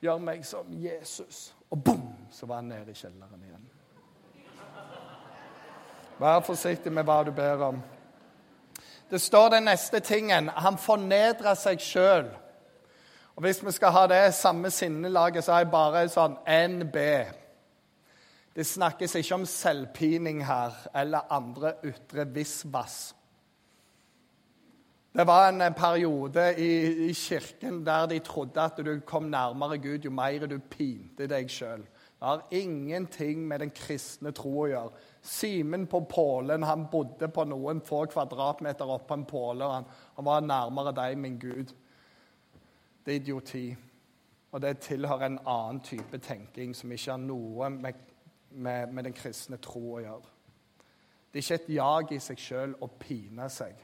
gjør 0.04 0.20
meg 0.22 0.46
som 0.46 0.70
Jesus. 0.78 1.56
Og 1.72 1.84
boom! 1.84 2.12
så 2.32 2.46
var 2.46 2.62
han 2.62 2.70
nede 2.76 2.92
i 2.92 2.98
kjelleren 2.98 3.48
igjen. 3.48 3.73
Vær 6.19 6.43
forsiktig 6.45 6.91
med 6.93 7.06
hva 7.08 7.23
du 7.26 7.32
ber 7.36 7.62
om. 7.69 7.82
Det 9.10 9.21
står 9.21 9.49
den 9.49 9.67
neste 9.69 9.99
tingen. 9.99 10.49
Han 10.49 10.78
fornedrer 10.78 11.58
seg 11.60 11.82
sjøl. 11.82 12.30
Og 13.36 13.41
Hvis 13.41 13.63
vi 13.65 13.71
skal 13.71 13.91
ha 13.91 14.08
det 14.08 14.34
samme 14.34 14.69
sinnelaget, 14.69 15.43
så 15.43 15.54
er 15.54 15.63
jeg 15.63 15.71
bare 15.73 16.06
sånn 16.10 16.38
NB. 16.47 16.97
Det 18.54 18.65
snakkes 18.65 19.15
ikke 19.17 19.36
om 19.36 19.45
selvpining 19.49 20.43
her 20.45 20.76
eller 20.93 21.34
andre 21.34 21.73
ytre 21.89 22.28
visvas. 22.30 23.15
Det 25.13 25.26
var 25.30 25.49
en 25.49 25.73
periode 25.78 26.54
i, 26.58 26.69
i, 27.10 27.13
kirken 27.13 27.84
der 27.86 28.08
de 28.10 28.19
trodde 28.19 28.62
at 28.62 28.78
du 28.78 28.99
kom 29.06 29.23
nærmere 29.30 29.78
Gud 29.78 30.06
jo 30.06 30.12
mer 30.12 30.47
du 30.49 30.58
pinte 30.58 31.28
deg 31.30 31.49
sjøl. 31.54 31.84
Det 32.24 32.30
har 32.30 32.44
ingenting 32.56 33.42
med 33.48 33.60
den 33.60 33.72
kristne 33.76 34.32
tro 34.32 34.54
å 34.64 34.68
gjøre. 34.72 35.02
Simen 35.28 35.90
på 35.92 36.00
Pålen 36.08 36.64
han 36.64 36.86
bodde 36.92 37.28
på 37.28 37.44
noen 37.44 37.82
få 37.84 38.06
kvadratmeter 38.08 38.94
oppå 38.96 39.18
en 39.18 39.26
påle. 39.28 39.68
Han, 39.68 39.90
han 40.16 40.26
var 40.30 40.46
nærmere 40.46 40.96
deg, 40.96 41.18
min 41.20 41.36
Gud. 41.40 41.74
Det 43.04 43.12
er 43.12 43.20
idioti. 43.20 43.66
Og 44.54 44.62
det 44.64 44.78
tilhører 44.86 45.28
en 45.28 45.42
annen 45.44 45.84
type 45.84 46.22
tenking 46.24 46.72
som 46.78 46.96
ikke 46.96 47.12
har 47.12 47.20
noe 47.20 47.70
med 47.76 48.00
med, 48.54 48.88
med 48.88 49.04
den 49.04 49.14
kristne 49.14 49.58
tro 49.58 49.82
å 49.96 50.02
gjøre. 50.04 50.32
Det 51.32 51.40
er 51.40 51.44
ikke 51.44 51.60
et 51.62 51.70
jag 51.76 52.14
i 52.14 52.22
seg 52.22 52.42
sjøl 52.42 52.76
å 52.82 52.90
pine 53.00 53.50
seg. 53.50 53.78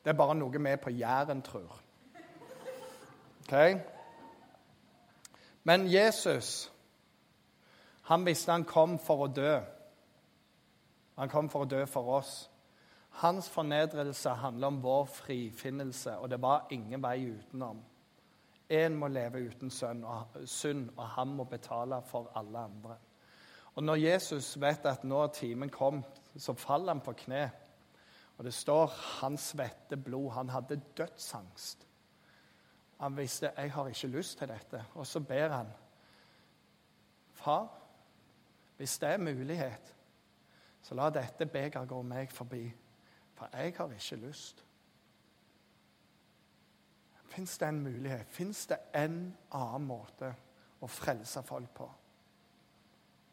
Det 0.00 0.12
er 0.12 0.16
bare 0.16 0.36
noe 0.38 0.62
vi 0.64 0.76
på 0.80 0.92
Jæren 0.96 1.42
tror. 1.44 1.74
Okay? 3.44 3.76
Men 5.64 5.86
Jesus, 5.92 6.70
han 8.10 8.24
visste 8.26 8.50
han 8.50 8.64
kom 8.66 8.96
for 8.98 9.22
å 9.22 9.26
dø. 9.30 9.52
Han 11.14 11.30
kom 11.30 11.46
for 11.52 11.62
å 11.62 11.68
dø 11.70 11.84
for 11.86 12.08
oss. 12.16 12.32
Hans 13.20 13.46
fornedrelse 13.54 14.32
handler 14.40 14.72
om 14.72 14.80
vår 14.82 15.04
frifinnelse, 15.14 16.16
og 16.18 16.30
det 16.32 16.40
var 16.42 16.66
ingen 16.74 17.02
vei 17.04 17.28
utenom. 17.28 17.78
Én 18.66 18.98
må 18.98 19.06
leve 19.14 19.44
uten 19.46 19.70
synd, 19.70 20.90
og 20.96 21.04
han 21.14 21.36
må 21.38 21.46
betale 21.46 22.00
for 22.06 22.32
alle 22.34 22.66
andre. 22.66 22.96
Og 23.78 23.86
når 23.86 24.02
Jesus 24.02 24.56
vet 24.58 24.90
at 24.90 25.06
nå 25.06 25.22
er 25.22 25.34
timen 25.34 25.70
kommet, 25.70 26.18
så 26.34 26.54
faller 26.58 26.96
han 26.96 27.06
på 27.06 27.14
kne. 27.24 27.44
Og 28.38 28.44
det 28.44 28.54
står 28.58 28.90
han 29.20 29.38
svette 29.38 29.96
blod. 29.96 30.32
Han 30.34 30.50
hadde 30.50 30.80
dødsangst. 30.98 31.86
Han 32.98 33.16
visste 33.16 33.52
jeg 33.56 33.70
har 33.72 33.88
ikke 33.88 34.10
lyst 34.16 34.38
til 34.38 34.50
dette. 34.50 34.82
Og 34.94 35.06
så 35.06 35.22
ber 35.22 35.54
han. 35.54 35.70
Far, 37.38 37.79
Hvis 38.80 38.98
det 38.98 39.08
er 39.08 39.16
mulighet, 39.18 39.96
så 40.82 40.94
la 40.94 41.10
dette 41.12 41.44
begeret 41.46 41.88
gå 41.88 41.98
meg 42.02 42.30
forbi. 42.32 42.62
For 43.36 43.48
jeg 43.52 43.74
har 43.76 43.90
ikke 43.92 44.16
lyst. 44.16 44.64
Fins 47.28 47.58
det 47.58 47.68
en 47.68 47.82
mulighet? 47.82 48.26
Fins 48.26 48.66
det 48.66 48.78
en 48.96 49.18
annen 49.52 49.84
måte 49.84 50.32
å 50.80 50.88
frelse 50.88 51.42
folk 51.44 51.68
på? 51.76 51.90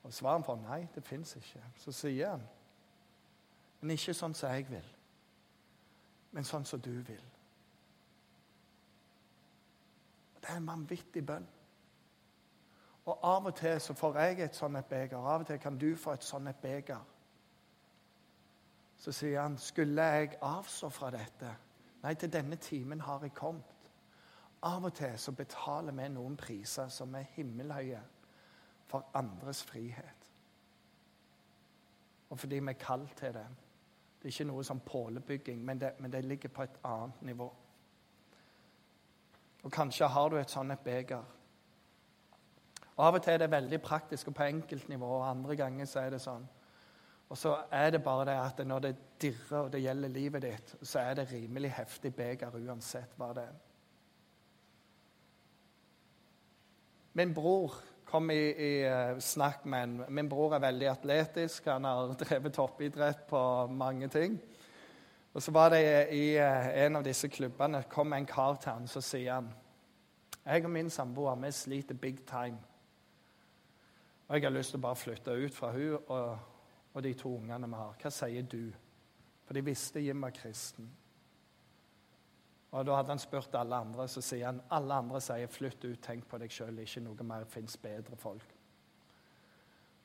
Og 0.04 0.14
Svaret 0.14 0.44
på 0.44 0.58
nei, 0.66 0.82
det 0.96 1.06
fins 1.08 1.38
ikke. 1.40 1.64
Så 1.80 1.96
sier 1.96 2.36
han, 2.36 2.44
men 3.80 3.96
ikke 3.96 4.20
sånn 4.20 4.36
som 4.36 4.52
jeg 4.52 4.68
vil, 4.68 4.94
men 6.36 6.44
sånn 6.44 6.68
som 6.68 6.84
du 6.84 6.92
vil. 6.92 7.24
Det 10.42 10.52
er 10.52 10.60
en 10.60 10.68
vanvittig 10.76 11.24
bønn. 11.24 11.48
Og 13.08 13.20
av 13.24 13.46
og 13.46 13.56
til 13.56 13.80
så 13.80 13.94
får 13.96 14.18
jeg 14.20 14.42
et 14.44 14.56
sånt 14.56 14.78
et 14.78 14.86
beger. 14.86 15.18
Av 15.18 15.42
og 15.42 15.48
til 15.48 15.60
kan 15.64 15.78
du 15.80 15.96
få 15.96 16.18
et 16.18 16.24
sånt 16.24 16.50
et 16.52 16.60
beger. 16.62 17.06
Så 18.98 19.12
sier 19.12 19.42
han, 19.42 19.58
'Skulle 19.58 20.02
jeg 20.02 20.38
avstå 20.42 20.90
fra 20.90 21.12
dette?' 21.12 21.56
Nei, 22.04 22.14
til 22.14 22.34
denne 22.34 22.56
timen 22.56 23.02
har 23.02 23.20
jeg 23.22 23.34
kommet. 23.34 23.64
Av 24.64 24.86
og 24.86 24.94
til 24.94 25.20
så 25.20 25.32
betaler 25.32 25.92
vi 25.92 26.08
noen 26.10 26.38
priser 26.38 26.88
som 26.88 27.16
er 27.16 27.26
himmelhøye 27.36 28.02
for 28.88 29.06
andres 29.14 29.64
frihet. 29.64 30.32
Og 32.30 32.40
fordi 32.40 32.60
vi 32.60 32.70
er 32.70 32.74
kalt 32.74 33.18
til 33.18 33.34
det. 33.34 33.48
Det 34.18 34.24
er 34.24 34.28
ikke 34.28 34.44
noe 34.44 34.64
som 34.64 34.80
pålebygging, 34.80 35.66
men 35.66 35.82
det, 35.82 35.94
men 36.00 36.12
det 36.12 36.26
ligger 36.26 36.50
på 36.50 36.64
et 36.64 36.80
annet 36.84 37.22
nivå. 37.22 37.54
Og 39.64 39.72
kanskje 39.72 40.08
har 40.08 40.30
du 40.30 40.38
et 40.38 40.50
sånt 40.50 40.72
et 40.72 40.80
beger. 40.80 41.24
Av 42.98 43.14
og 43.14 43.22
til 43.22 43.36
er 43.36 43.44
det 43.44 43.52
veldig 43.52 43.82
praktisk 43.82 44.32
og 44.32 44.36
på 44.36 44.48
enkeltnivå, 44.48 45.10
og 45.20 45.30
andre 45.30 45.56
ganger 45.56 45.86
så 45.86 46.02
er 46.02 46.16
det 46.16 46.22
sånn. 46.24 46.48
Og 47.30 47.38
så 47.38 47.58
er 47.72 47.92
det 47.92 48.04
bare 48.04 48.26
det 48.30 48.38
at 48.40 48.62
når 48.66 48.80
det 48.80 48.96
dirrer 49.22 49.60
og 49.60 49.72
det 49.74 49.84
gjelder 49.84 50.10
livet 50.10 50.42
ditt, 50.42 50.76
så 50.82 51.00
er 51.00 51.18
det 51.20 51.28
rimelig 51.32 51.74
heftig 51.76 52.14
beger 52.16 52.56
uansett 52.56 53.14
hva 53.20 53.34
det 53.36 53.44
er. 53.44 53.58
Min 57.18 57.34
bror 57.34 57.74
kom 58.06 58.30
i, 58.32 58.42
i 58.54 58.72
uh, 58.86 59.20
snakk 59.20 59.66
med 59.66 59.84
en 59.84 60.16
Min 60.16 60.30
bror 60.30 60.54
er 60.56 60.64
veldig 60.64 60.88
atletisk. 60.88 61.66
Han 61.66 61.84
har 61.84 62.14
drevet 62.22 62.54
toppidrett 62.54 63.28
på 63.28 63.42
mange 63.68 64.08
ting. 64.08 64.40
Og 65.34 65.44
så 65.44 65.52
var 65.52 65.70
det 65.70 66.08
i 66.16 66.38
uh, 66.40 66.86
en 66.86 66.96
av 66.96 67.04
disse 67.04 67.28
klubbene 67.28 67.84
kom 67.90 68.14
en 68.14 68.26
kar 68.26 68.56
til 68.62 68.72
han, 68.72 68.88
så 68.88 69.02
sier 69.02 69.34
han 69.34 69.52
Jeg 70.46 70.64
og 70.64 70.72
min 70.72 70.90
samboer 70.90 71.36
vi 71.36 71.52
sliter 71.52 71.96
big 71.96 72.26
time. 72.26 72.58
Og 74.28 74.36
jeg 74.36 74.44
har 74.44 74.52
lyst 74.52 74.74
til 74.74 74.82
å 74.82 74.84
bare 74.84 75.00
flytte 75.00 75.36
ut 75.40 75.56
fra 75.56 75.72
hun 75.72 75.98
og, 75.98 76.38
og 76.94 77.04
de 77.04 77.14
to 77.16 77.32
ungene 77.38 77.70
vi 77.72 77.80
har. 77.80 77.98
Hva 78.02 78.12
sier 78.12 78.44
du? 78.44 78.64
For 79.48 79.56
de 79.56 79.64
visste 79.64 80.04
Jim 80.04 80.22
var 80.22 80.36
kristen. 80.36 80.90
Og 82.72 82.86
Da 82.86 82.98
hadde 82.98 83.14
han 83.14 83.20
spurt 83.20 83.56
alle 83.56 83.76
andre, 83.76 84.08
så 84.12 84.22
sier 84.22 84.46
han 84.46 84.62
alle 84.70 84.94
andre 84.94 85.22
sier 85.24 85.48
'flytt 85.48 85.86
ut, 85.86 86.02
tenk 86.04 86.28
på 86.28 86.38
deg 86.38 86.52
sjøl', 86.52 86.80
ikke 86.80 87.02
noe 87.02 87.24
mer 87.24 87.46
fins 87.46 87.78
bedre 87.78 88.16
folk. 88.16 88.56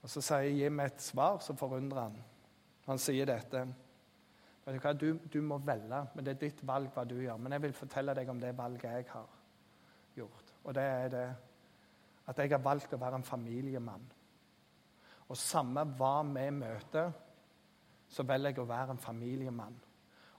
Og 0.02 0.10
Så 0.10 0.20
sier 0.20 0.54
Jim 0.54 0.80
et 0.80 1.00
svar 1.02 1.40
som 1.40 1.56
forundrer 1.56 2.00
han. 2.00 2.16
Han 2.86 2.98
sier 2.98 3.26
dette. 3.26 3.66
Du, 5.00 5.18
du, 5.32 5.40
må 5.42 5.58
velge, 5.58 6.06
men 6.14 6.24
det 6.24 6.30
er 6.30 6.40
ditt 6.40 6.66
valg 6.66 6.90
hva 6.94 7.04
du 7.04 7.16
gjør. 7.18 7.36
Men 7.36 7.52
jeg 7.52 7.62
vil 7.62 7.72
fortelle 7.72 8.14
deg 8.14 8.28
om 8.28 8.40
det 8.40 8.58
valget 8.58 8.84
jeg 8.92 9.06
har 9.10 9.28
gjort. 10.14 10.52
Og 10.64 10.74
det 10.74 10.82
er 10.82 11.08
det 11.08 11.28
at 12.26 12.38
jeg 12.38 12.52
har 12.52 12.62
valgt 12.62 12.94
å 12.94 13.00
være 13.00 13.20
en 13.20 13.26
familiemann. 13.26 14.04
Og 15.28 15.38
samme 15.38 15.84
hva 15.98 16.20
vi 16.28 16.50
møter, 16.54 17.12
så 18.12 18.24
velger 18.28 18.52
jeg 18.52 18.60
å 18.60 18.68
være 18.68 18.94
en 18.94 19.00
familiemann. 19.00 19.78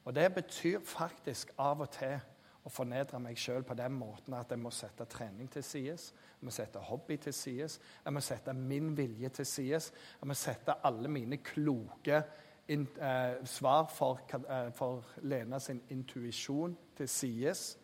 Og 0.04 0.16
det 0.16 0.28
betyr 0.36 0.84
faktisk 0.86 1.54
av 1.58 1.82
og 1.82 1.92
til 1.96 2.20
å 2.64 2.72
fornedre 2.72 3.20
meg 3.20 3.40
sjøl 3.40 3.66
på 3.68 3.76
den 3.76 3.96
måten 3.98 4.36
at 4.38 4.52
jeg 4.52 4.62
må 4.62 4.72
sette 4.72 5.08
trening 5.10 5.50
til 5.52 5.64
side, 5.66 5.98
jeg 5.98 6.48
må 6.48 6.52
sette 6.54 6.80
hobby 6.80 7.18
til 7.20 7.36
side, 7.36 7.68
jeg 8.06 8.16
må 8.16 8.24
sette 8.24 8.56
min 8.56 8.94
vilje 8.98 9.32
til 9.40 9.48
side, 9.48 9.80
jeg 10.22 10.30
må 10.30 10.38
sette 10.38 10.78
alle 10.88 11.12
mine 11.12 11.42
kloke 11.44 12.22
in, 12.68 12.88
eh, 13.00 13.44
svar 13.44 13.90
for, 13.92 14.20
eh, 14.50 14.72
for 14.72 15.04
Lena 15.22 15.60
sin 15.60 15.82
intuisjon 15.90 16.78
til 16.96 17.08
side. 17.08 17.78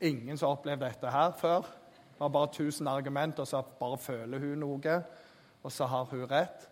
Ingen 0.00 0.36
som 0.36 0.48
har 0.48 0.56
opplevd 0.56 0.80
dette 0.80 1.10
her 1.10 1.32
før. 1.32 1.83
Har 2.18 2.28
bare 2.28 2.50
1000 2.50 2.88
argumenter, 2.88 3.44
så 3.44 3.62
bare 3.80 3.98
føler 3.98 4.38
hun 4.38 4.62
noe, 4.62 4.98
og 5.62 5.72
så 5.72 5.86
har 5.90 6.04
hun 6.10 6.26
rett. 6.30 6.68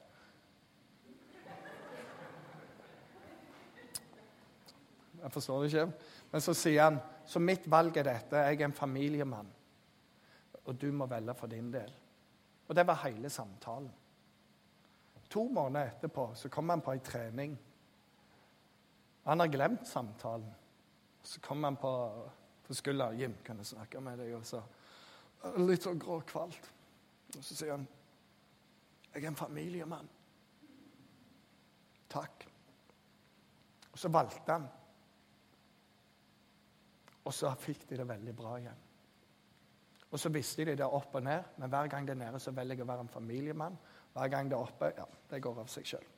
Jeg 5.23 5.33
forstår 5.33 5.63
det 5.63 5.73
ikke. 5.73 5.87
Men 6.33 6.41
så 6.43 6.55
sier 6.57 6.83
han 6.83 7.01
så 7.27 7.41
mitt 7.41 7.69
valg 7.71 7.97
er 7.97 8.09
dette. 8.09 8.41
Jeg 8.43 8.59
er 8.61 8.67
en 8.67 8.75
familiemann. 8.75 9.51
Og 10.65 10.79
du 10.79 10.89
må 10.95 11.07
velge 11.11 11.35
for 11.39 11.51
din 11.51 11.71
del. 11.73 11.93
Og 12.69 12.75
det 12.77 12.87
var 12.87 13.03
hele 13.05 13.31
samtalen. 13.31 13.91
To 15.33 15.47
måneder 15.49 15.95
etterpå 15.95 16.27
så 16.37 16.51
kom 16.53 16.69
han 16.69 16.83
på 16.85 16.93
ei 16.93 17.01
trening. 17.05 17.55
Han 19.25 19.41
har 19.41 19.53
glemt 19.53 19.87
samtalen. 19.89 20.51
Så 21.23 21.41
kom 21.41 21.65
han 21.65 21.77
på, 21.77 21.93
på 22.67 22.75
skuldra. 22.75 23.13
'Jim, 23.13 23.35
kan 23.45 23.57
jeg 23.57 23.67
snakke 23.67 24.01
med 24.01 24.19
deg?' 24.19 24.35
Og 24.37 24.47
så 24.47 24.63
litt 25.67 25.83
sånn 25.83 26.01
gråkvalt. 26.01 26.71
Og 27.37 27.45
så 27.45 27.55
sier 27.55 27.71
han, 27.77 27.89
'Jeg 29.15 29.25
er 29.25 29.29
en 29.29 29.37
familiemann.' 29.37 30.09
Takk. 32.09 32.47
Og 33.93 33.99
så 33.99 34.09
valgte 34.09 34.53
han 34.53 34.69
og 37.25 37.35
så 37.35 37.53
fikk 37.59 37.87
de 37.91 38.01
det 38.01 38.09
veldig 38.09 38.35
bra 38.37 38.57
igjen. 38.59 38.81
Og 40.13 40.21
så 40.21 40.29
visste 40.29 40.67
de 40.69 40.77
det 40.77 40.87
opp 40.87 41.15
og 41.17 41.23
ned, 41.25 41.55
men 41.57 41.71
hver 41.71 41.89
gang 41.89 42.07
det 42.07 42.17
er 42.17 42.25
nede, 42.25 42.41
så 42.41 42.53
velger 42.53 42.83
jeg 42.83 42.85
å 42.85 42.91
være 42.91 43.07
en 43.07 43.13
familiemann. 43.13 43.79
Hver 44.13 44.29
gang 44.29 44.51
det 44.51 44.59
er 44.59 44.67
oppe, 44.67 44.91
ja, 44.97 45.07
det 45.31 45.41
går 45.43 45.63
av 45.63 45.71
seg 45.73 45.87
sjøl. 45.89 46.09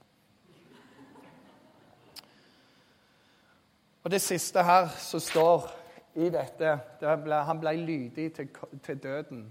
Og 4.04 4.10
det 4.10 4.20
siste 4.20 4.64
her 4.64 4.88
som 5.00 5.22
står 5.22 5.68
i 6.14 6.30
dette 6.30 6.74
det 7.00 7.14
ble, 7.24 7.40
Han 7.46 7.60
ble 7.60 7.72
lydig 7.76 8.28
til, 8.34 8.50
til, 8.82 8.98
døden. 9.02 9.46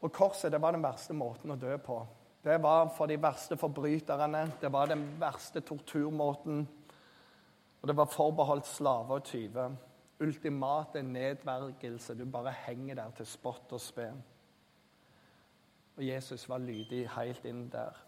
Og 0.00 0.12
korset 0.12 0.52
det 0.52 0.60
var 0.62 0.76
den 0.76 0.84
verste 0.84 1.16
måten 1.16 1.50
å 1.50 1.58
dø 1.58 1.76
på. 1.82 1.98
Det 2.44 2.58
var 2.62 2.90
for 2.96 3.08
de 3.08 3.16
verste 3.20 3.56
forbryterne. 3.56 4.44
Det 4.60 4.70
var 4.72 4.92
den 4.92 5.06
verste 5.20 5.60
torturmåten. 5.64 6.66
Og 7.80 7.88
det 7.88 7.96
var 7.96 8.12
forbeholdt 8.12 8.68
slaver 8.68 9.18
og 9.18 9.24
tyver 9.24 9.74
ultimate 10.20 11.02
nedvergelse. 11.02 12.14
Du 12.14 12.24
bare 12.24 12.54
henger 12.66 12.94
der 12.94 13.10
til 13.16 13.26
spott 13.26 13.72
og 13.72 13.80
spe. 13.80 14.10
Og 15.96 16.06
Jesus 16.06 16.48
var 16.48 16.58
lydig 16.58 17.08
helt 17.16 17.44
inn 17.44 17.68
der. 17.72 18.03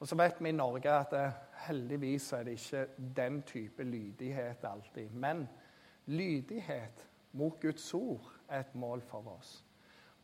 Og 0.00 0.08
så 0.08 0.16
vet 0.16 0.40
vi 0.40 0.48
i 0.48 0.56
Norge 0.56 0.90
at 0.90 1.10
det, 1.10 1.32
heldigvis 1.66 2.32
er 2.32 2.42
det 2.44 2.58
ikke 2.58 2.86
den 3.16 3.42
type 3.42 3.84
lydighet 3.84 4.64
alltid. 4.64 5.10
Men 5.10 5.48
lydighet 6.06 7.06
mot 7.32 7.60
Guds 7.60 7.94
ord 7.94 8.32
er 8.48 8.60
et 8.60 8.74
mål 8.74 9.02
for 9.02 9.36
oss. 9.38 9.64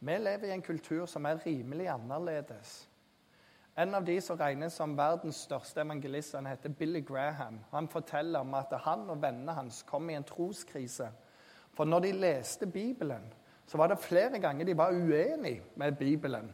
Vi 0.00 0.16
lever 0.18 0.48
i 0.48 0.54
en 0.54 0.62
kultur 0.62 1.06
som 1.06 1.24
er 1.24 1.46
rimelig 1.46 1.88
annerledes. 1.88 2.90
En 3.78 3.94
av 3.94 4.04
de 4.04 4.16
som 4.20 4.36
regnes 4.36 4.74
som 4.76 4.96
verdens 4.98 5.44
største 5.46 5.80
evangelist, 5.80 6.34
han 6.34 6.48
heter 6.50 6.72
Billy 6.76 7.00
Graham. 7.06 7.60
Han 7.70 7.88
forteller 7.88 8.40
om 8.40 8.54
at 8.54 8.72
han 8.84 9.06
og 9.10 9.22
vennene 9.22 9.54
hans 9.56 9.82
kom 9.88 10.10
i 10.10 10.16
en 10.18 10.26
troskrise. 10.26 11.08
For 11.72 11.84
når 11.84 12.00
de 12.04 12.12
leste 12.12 12.66
Bibelen, 12.66 13.32
så 13.66 13.78
var 13.78 13.88
det 13.88 14.02
flere 14.02 14.40
ganger 14.42 14.66
de 14.66 14.76
var 14.76 14.92
uenige 14.92 15.62
med 15.76 15.96
Bibelen. 15.96 16.50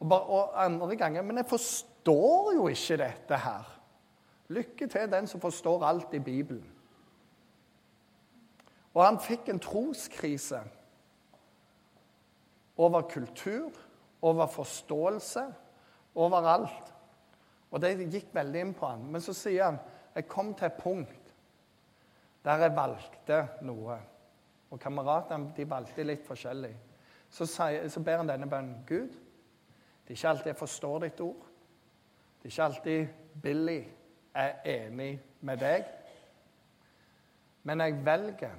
Og, 0.00 0.08
bare, 0.08 0.20
og 0.20 0.64
andre 0.64 0.96
ganger 0.96 1.22
Men 1.22 1.36
jeg 1.40 1.48
forstår 1.48 2.52
jo 2.54 2.68
ikke 2.68 2.98
dette 3.00 3.36
her. 3.42 3.68
Lykke 4.48 4.86
til 4.86 5.12
den 5.12 5.26
som 5.26 5.40
forstår 5.40 5.84
alt 5.84 6.14
i 6.14 6.18
Bibelen. 6.18 6.72
Og 8.94 9.04
han 9.04 9.18
fikk 9.20 9.48
en 9.52 9.60
troskrise 9.60 10.60
over 12.76 13.02
kultur, 13.10 13.72
over 14.22 14.46
forståelse 14.46 15.44
overalt. 16.16 16.92
Og 17.70 17.82
det 17.82 18.08
gikk 18.08 18.32
veldig 18.34 18.62
inn 18.62 18.74
på 18.76 18.88
han. 18.88 19.04
Men 19.10 19.24
så 19.24 19.34
sier 19.36 19.70
han 19.70 19.80
jeg 20.16 20.28
kom 20.32 20.54
til 20.56 20.70
et 20.70 20.80
punkt 20.80 21.32
der 22.46 22.62
jeg 22.62 22.76
valgte 22.76 23.40
noe. 23.66 23.98
Og 24.70 24.80
kameratene 24.80 25.52
de 25.56 25.66
valgte 25.68 26.04
litt 26.06 26.24
forskjellig. 26.26 26.72
Så, 27.30 27.46
sier, 27.50 27.88
så 27.90 28.00
ber 28.00 28.22
han 28.22 28.30
denne 28.30 28.48
bønnen. 28.48 28.84
Gud, 28.86 29.12
det 30.06 30.12
er 30.12 30.18
ikke 30.18 30.28
alltid 30.28 30.46
jeg 30.46 30.56
forstår 30.56 30.98
ditt 30.98 31.20
ord. 31.20 31.46
Det 32.42 32.48
er 32.48 32.52
ikke 32.52 32.62
alltid 32.62 33.06
Billy 33.42 33.80
er 34.34 34.52
enig 34.64 35.20
med 35.40 35.58
deg. 35.58 35.84
Men 37.62 37.80
jeg 37.80 38.04
velger 38.06 38.54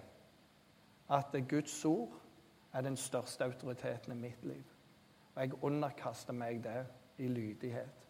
at 1.09 1.35
Guds 1.49 1.85
ord 1.85 2.19
er 2.73 2.81
den 2.81 2.97
største 2.97 3.43
autoriteten 3.43 4.11
i 4.11 4.15
mitt 4.15 4.43
liv. 4.43 4.63
Og 5.35 5.41
jeg 5.41 5.63
underkaster 5.63 6.33
meg 6.33 6.63
det 6.63 6.85
i 7.17 7.27
lydighet. 7.27 8.03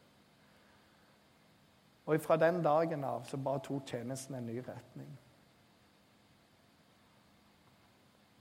Og 2.05 2.21
fra 2.21 2.37
den 2.37 2.63
dagen 2.63 3.03
av 3.03 3.25
så 3.27 3.37
bare 3.37 3.59
tok 3.63 3.85
tjenesten 3.85 4.35
en 4.35 4.45
ny 4.45 4.57
retning. 4.67 5.09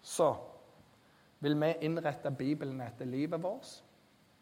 Så 0.02 0.34
vil 1.40 1.60
vi 1.60 1.72
innrette 1.82 2.30
Bibelen 2.30 2.80
etter 2.80 3.04
livet 3.04 3.42
vårt, 3.42 3.82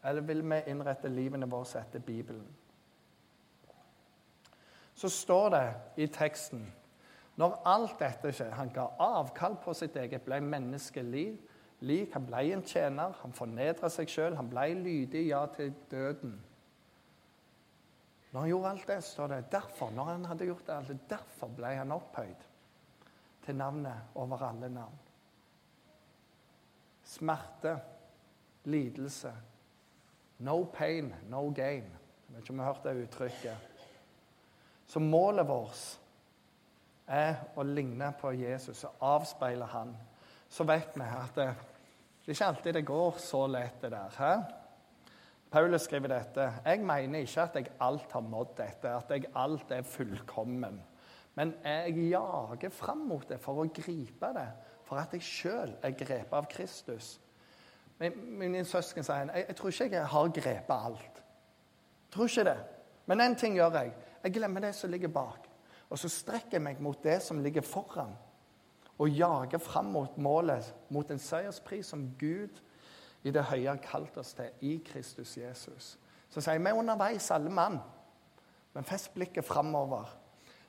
eller 0.05 0.21
vil 0.21 0.43
vi 0.45 0.61
innrette 0.71 1.09
livene 1.09 1.49
våre 1.49 1.81
etter 1.81 1.99
Bibelen? 1.99 2.47
Så 4.95 5.09
står 5.11 5.49
det 5.51 5.67
i 6.05 6.07
teksten 6.07 6.63
når 7.35 7.57
alt 7.67 7.97
dette 7.99 8.31
skjer 8.31 8.53
Han 8.55 8.69
ga 8.71 8.85
avkall 9.03 9.57
på 9.59 9.73
sitt 9.75 9.97
eget, 9.99 10.23
ble 10.23 10.39
menneskeliv 10.39 11.35
lik, 11.83 12.13
han 12.15 12.25
ble 12.27 12.43
en 12.55 12.63
tjener, 12.63 13.15
han 13.21 13.33
fornedra 13.35 13.89
seg 13.91 14.09
sjøl, 14.09 14.37
han 14.39 14.49
ble 14.49 14.69
lydig 14.79 15.25
ja 15.27 15.41
til 15.51 15.73
døden. 15.91 16.37
Når 18.31 18.39
han 18.39 18.49
gjorde 18.49 18.69
alt 18.71 18.87
det, 18.87 18.99
står 19.03 19.31
det 19.31 19.41
derfor, 19.51 19.91
når 19.95 20.11
han 20.11 20.25
hadde 20.31 20.47
gjort 20.49 20.69
alt 20.73 20.91
det, 20.91 20.97
derfor 21.11 21.51
ble 21.55 21.73
han 21.75 21.91
opphøyd 21.95 22.47
til 23.45 23.59
navnet 23.59 24.15
over 24.19 24.47
alle 24.47 24.69
navn. 24.71 25.01
Smerte, 27.05 27.75
lidelse. 28.65 29.31
No 30.39 30.63
pain, 30.63 31.13
no 31.29 31.49
gain. 31.55 31.85
Jeg 31.85 32.35
vet 32.35 32.43
ikke 32.43 32.53
om 32.53 32.59
vi 32.59 32.63
har 32.65 32.73
hørt 32.73 32.83
det 32.83 33.05
uttrykket. 33.05 33.71
Så 34.87 34.99
målet 34.99 35.47
vårt 35.47 35.85
er 37.07 37.39
å 37.55 37.63
ligne 37.63 38.11
på 38.19 38.33
Jesus 38.35 38.83
og 38.87 39.05
avspeile 39.05 39.67
han. 39.71 39.93
Så 40.49 40.65
vet 40.67 40.97
vi 40.97 41.07
at 41.07 41.37
det, 41.37 41.47
det 42.25 42.31
er 42.31 42.37
ikke 42.37 42.51
alltid 42.51 42.77
det 42.77 42.85
går 42.85 43.19
så 43.21 43.45
lett, 43.47 43.81
det 43.81 43.91
der. 43.93 44.19
He? 44.19 44.33
Paulus 45.55 45.85
skriver 45.87 46.11
dette. 46.11 46.49
Jeg 46.65 46.81
mener 46.83 47.23
ikke 47.23 47.45
at 47.45 47.55
jeg 47.59 47.71
alt 47.85 48.11
har 48.11 48.25
nådd 48.25 48.55
dette, 48.57 48.91
at 48.91 49.11
jeg 49.13 49.29
alt 49.39 49.71
er 49.71 49.87
fullkommen. 49.87 50.81
Men 51.35 51.53
jeg 51.63 52.09
jager 52.09 52.71
fram 52.73 53.05
mot 53.09 53.27
det 53.29 53.37
for 53.43 53.61
å 53.61 53.69
gripe 53.71 54.31
det, 54.35 54.47
for 54.87 54.99
at 54.99 55.13
jeg 55.15 55.23
sjøl 55.25 55.75
er 55.83 55.95
grepet 55.95 56.35
av 56.35 56.47
Kristus. 56.51 57.15
Min, 57.99 58.65
søsken 58.65 59.03
sier 59.03 59.29
jeg, 59.31 59.45
jeg 59.47 59.55
tror 59.55 59.71
ikke 59.71 59.95
jeg 59.95 60.07
har 60.11 60.31
grepet 60.39 60.75
alt. 60.75 61.21
Tror 62.11 62.27
ikke 62.27 62.43
det. 62.43 62.57
Men 63.05 63.21
én 63.21 63.35
ting 63.39 63.55
gjør 63.55 63.77
jeg. 63.79 63.93
Jeg 64.23 64.33
glemmer 64.33 64.59
det 64.61 64.75
som 64.75 64.91
ligger 64.91 65.07
bak. 65.07 65.49
Og 65.89 65.99
så 65.99 66.09
strekker 66.09 66.57
jeg 66.57 66.61
meg 66.65 66.81
mot 66.81 67.03
det 67.03 67.21
som 67.23 67.39
ligger 67.39 67.61
foran, 67.61 68.15
og 68.97 69.09
jager 69.09 69.57
fram 69.61 69.91
mot 69.93 70.17
målet, 70.17 70.73
mot 70.89 71.11
en 71.11 71.19
seierspris 71.19 71.91
som 71.91 72.07
Gud 72.19 72.61
i 73.23 73.31
det 73.31 73.43
høye 73.43 73.77
har 73.85 74.07
oss 74.17 74.33
til 74.33 74.49
i 74.61 74.77
Kristus 74.85 75.37
Jesus. 75.37 75.97
Så 76.29 76.41
sier 76.41 76.57
jeg, 76.57 76.63
vi 76.63 76.71
er 76.71 76.79
underveis, 76.79 77.31
alle 77.31 77.49
mann, 77.49 77.79
men 78.73 78.83
fest 78.83 79.13
blikket 79.13 79.45
framover. 79.45 80.09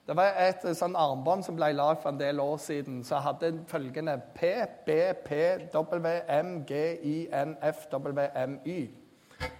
Det 0.06 0.14
var 0.14 0.36
et 0.38 0.62
sånn 0.78 0.94
armbånd 0.94 1.42
som 1.42 1.56
ble 1.58 1.72
lagd 1.74 1.98
for 2.02 2.12
en 2.12 2.20
del 2.20 2.38
år 2.38 2.60
siden, 2.62 3.00
som 3.04 3.24
hadde 3.24 3.56
følgende 3.66 4.14
P, 4.36 4.52
B, 4.86 4.98
P, 5.24 5.38
W, 5.72 6.12
M, 6.30 6.52
G, 6.66 6.82
I, 7.02 7.16
N, 7.34 7.56
F, 7.60 7.88
W, 7.90 8.28
M, 8.34 8.60
Y. 8.64 8.90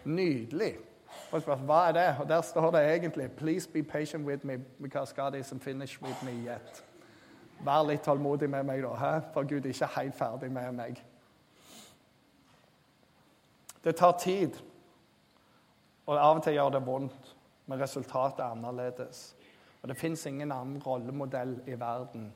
Nydelig. 0.05 0.77
Hva 1.31 1.89
er 1.89 1.93
det? 1.93 2.07
Og 2.21 2.29
Der 2.29 2.41
står 2.41 2.71
det 2.71 2.85
egentlig 2.95 3.33
Please 3.33 3.69
be 3.73 3.83
patient 3.83 4.27
with 4.27 4.47
me 4.47 4.57
because 4.83 5.15
God 5.15 5.35
isn't 5.35 5.63
finished 5.63 6.03
with 6.03 6.25
me 6.25 6.33
yet. 6.33 6.85
Vær 7.65 7.83
litt 7.89 8.05
tålmodig 8.05 8.51
med 8.51 8.63
meg, 8.65 8.83
da, 8.83 8.95
he? 8.95 9.21
for 9.33 9.43
Gud 9.43 9.65
er 9.65 9.73
ikke 9.73 9.89
helt 9.97 10.15
ferdig 10.15 10.53
med 10.53 10.73
meg. 10.73 11.05
Det 13.85 13.97
tar 13.97 14.19
tid, 14.19 14.59
og 16.07 16.19
av 16.19 16.37
og 16.37 16.43
til 16.45 16.53
gjør 16.53 16.71
det 16.75 16.87
vondt, 16.87 17.37
men 17.67 17.81
resultatet 17.81 18.45
er 18.45 18.53
annerledes. 18.53 19.36
Og 19.87 19.89
Det 19.89 19.97
fins 19.97 20.27
ingen 20.27 20.53
annen 20.53 20.83
rollemodell 20.83 21.61
i 21.67 21.75
verden 21.79 22.33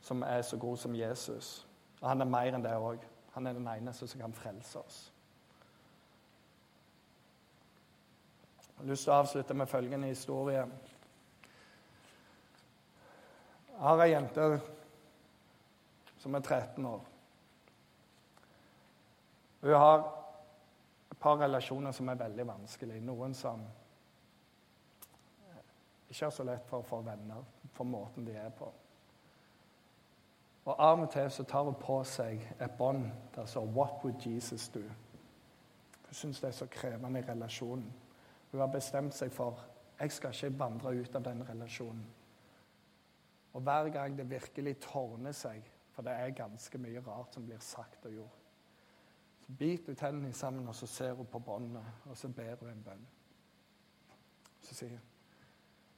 som 0.00 0.22
er 0.22 0.42
så 0.42 0.56
god 0.56 0.76
som 0.76 0.94
Jesus. 0.94 1.66
Og 2.00 2.08
han 2.08 2.20
er 2.20 2.28
mer 2.30 2.54
enn 2.54 2.62
det 2.62 2.74
òg. 2.78 3.00
Han 3.34 3.46
er 3.46 3.56
den 3.56 3.66
eneste 3.66 4.06
som 4.06 4.20
kan 4.20 4.32
frelse 4.32 4.78
oss. 4.78 4.98
Jeg 8.68 8.76
har 8.76 8.86
lyst 8.86 9.02
til 9.02 9.12
å 9.12 9.16
avslutte 9.16 9.56
med 9.58 9.66
følgende 9.66 10.06
historie. 10.06 10.60
Jeg 13.72 13.82
har 13.82 14.02
ei 14.04 14.12
jente 14.12 14.44
som 16.22 16.38
er 16.38 16.44
13 16.44 16.86
år. 16.86 17.02
Hun 19.64 19.74
har 19.74 20.06
et 21.10 21.18
par 21.18 21.42
relasjoner 21.42 21.90
som 21.90 22.14
er 22.14 22.22
veldig 22.22 22.46
vanskelige. 22.46 23.02
Noen 23.10 23.34
som 23.34 23.66
ikke 26.08 26.24
har 26.24 26.30
så 26.30 26.44
lett 26.46 26.66
for 26.68 26.82
å 26.82 26.86
få 26.86 27.00
venner 27.06 27.44
for 27.74 27.84
måten 27.84 28.26
de 28.26 28.36
er 28.38 28.50
på. 28.50 28.68
Og 30.66 30.80
Av 30.82 31.00
og 31.00 31.10
til 31.12 31.30
så 31.30 31.44
tar 31.46 31.64
hun 31.64 31.78
på 31.78 32.00
seg 32.04 32.42
et 32.60 32.78
bånd 32.78 33.10
der 33.34 33.46
står 33.46 33.66
'What 33.66 34.04
would 34.04 34.26
Jesus 34.26 34.68
do?' 34.68 34.90
Hun 36.06 36.14
syns 36.14 36.40
det 36.40 36.48
er 36.48 36.52
så 36.52 36.66
krevende 36.66 37.18
i 37.18 37.22
relasjonen. 37.22 37.92
Hun 38.50 38.60
har 38.60 38.66
bestemt 38.66 39.14
seg 39.14 39.32
for 39.32 39.64
jeg 40.00 40.12
skal 40.12 40.30
ikke 40.30 40.58
vandre 40.58 40.88
ut 40.88 41.14
av 41.14 41.24
den 41.24 41.48
relasjonen. 41.48 42.06
Og 43.52 43.60
hver 43.60 43.88
gang 43.88 44.18
det 44.18 44.30
virkelig 44.30 44.80
tårner 44.80 45.32
seg, 45.32 45.62
for 45.92 46.02
det 46.02 46.12
er 46.12 46.30
ganske 46.30 46.78
mye 46.78 47.00
rart 47.00 47.34
som 47.34 47.46
blir 47.46 47.58
sagt 47.58 48.06
og 48.06 48.12
gjort, 48.12 48.42
så 49.40 49.52
biter 49.58 49.86
hun 49.86 49.96
tennene 49.96 50.32
sammen, 50.32 50.68
og 50.68 50.74
så 50.74 50.86
ser 50.86 51.12
hun 51.12 51.26
på 51.26 51.38
båndet, 51.38 51.84
og 52.04 52.16
så 52.16 52.28
ber 52.28 52.56
hun 52.60 52.68
en 52.68 52.82
bønn. 52.82 53.06
Så 54.60 54.74
sier 54.74 54.90
hun, 54.90 55.00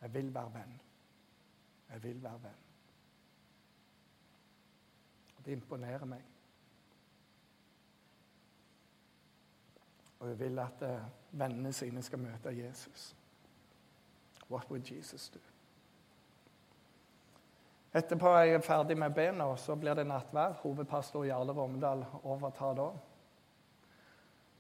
'Jeg 0.01 0.15
vil 0.15 0.35
være 0.35 0.55
venn. 0.55 0.81
Jeg 1.91 2.03
vil 2.03 2.23
være 2.23 2.43
venn.' 2.43 2.65
Det 5.45 5.53
imponerer 5.53 6.05
meg. 6.05 6.23
Og 10.19 10.27
hun 10.27 10.39
vil 10.39 10.59
at 10.59 10.83
uh, 10.83 11.01
vennene 11.31 11.73
sine 11.73 12.03
skal 12.03 12.19
møte 12.19 12.49
Jesus. 12.49 13.17
What 14.51 14.71
would 14.71 14.93
Jesus 14.93 15.29
do? 15.29 15.39
Etterpå 17.95 18.29
er 18.29 18.43
jeg 18.43 18.65
ferdig 18.65 18.99
med 18.99 19.11
bena, 19.11 19.57
så 19.57 19.75
blir 19.75 19.95
det 19.95 20.07
nattvær. 20.07 20.53
Hovedpastor 20.53 21.25
Jarle 21.25 21.53
Romedal 21.53 22.05
overtar 22.23 22.75
da. 22.75 22.83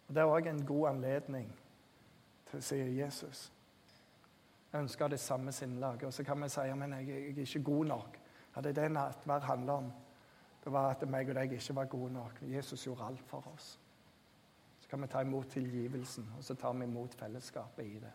Og 0.08 0.14
Det 0.14 0.18
er 0.18 0.32
òg 0.32 0.48
en 0.48 0.66
god 0.66 0.88
anledning 0.88 1.50
til 2.50 2.58
å 2.58 2.64
si 2.64 2.76
Jesus. 2.76 3.52
Ønsker 4.74 5.08
det 5.08 5.20
samme 5.20 5.52
sinnelaget. 5.52 6.04
Og 6.04 6.12
så 6.12 6.24
kan 6.24 6.42
vi 6.42 6.48
si 6.48 6.60
men 6.74 6.92
jeg, 6.92 7.08
jeg 7.08 7.30
er 7.30 7.40
ikke 7.40 7.62
god 7.62 7.84
nok. 7.84 8.18
Ja, 8.56 8.60
det 8.60 8.78
er 8.78 8.82
det 8.82 8.92
nattverd 8.92 9.42
handler 9.42 9.72
om. 9.72 9.92
Det 10.64 10.72
var 10.72 10.90
at 10.90 11.08
meg 11.08 11.28
og 11.28 11.34
deg 11.34 11.52
ikke 11.52 11.74
var 11.74 11.84
gode 11.84 12.12
nok. 12.12 12.42
Jesus 12.42 12.84
gjorde 12.84 13.04
alt 13.04 13.22
for 13.26 13.44
oss. 13.54 13.78
Så 14.80 14.88
kan 14.88 15.02
vi 15.02 15.06
ta 15.06 15.20
imot 15.20 15.46
tilgivelsen, 15.46 16.32
og 16.38 16.44
så 16.44 16.54
tar 16.54 16.72
vi 16.72 16.84
imot 16.84 17.14
fellesskapet 17.14 17.86
i 17.86 17.94
det. 17.94 18.12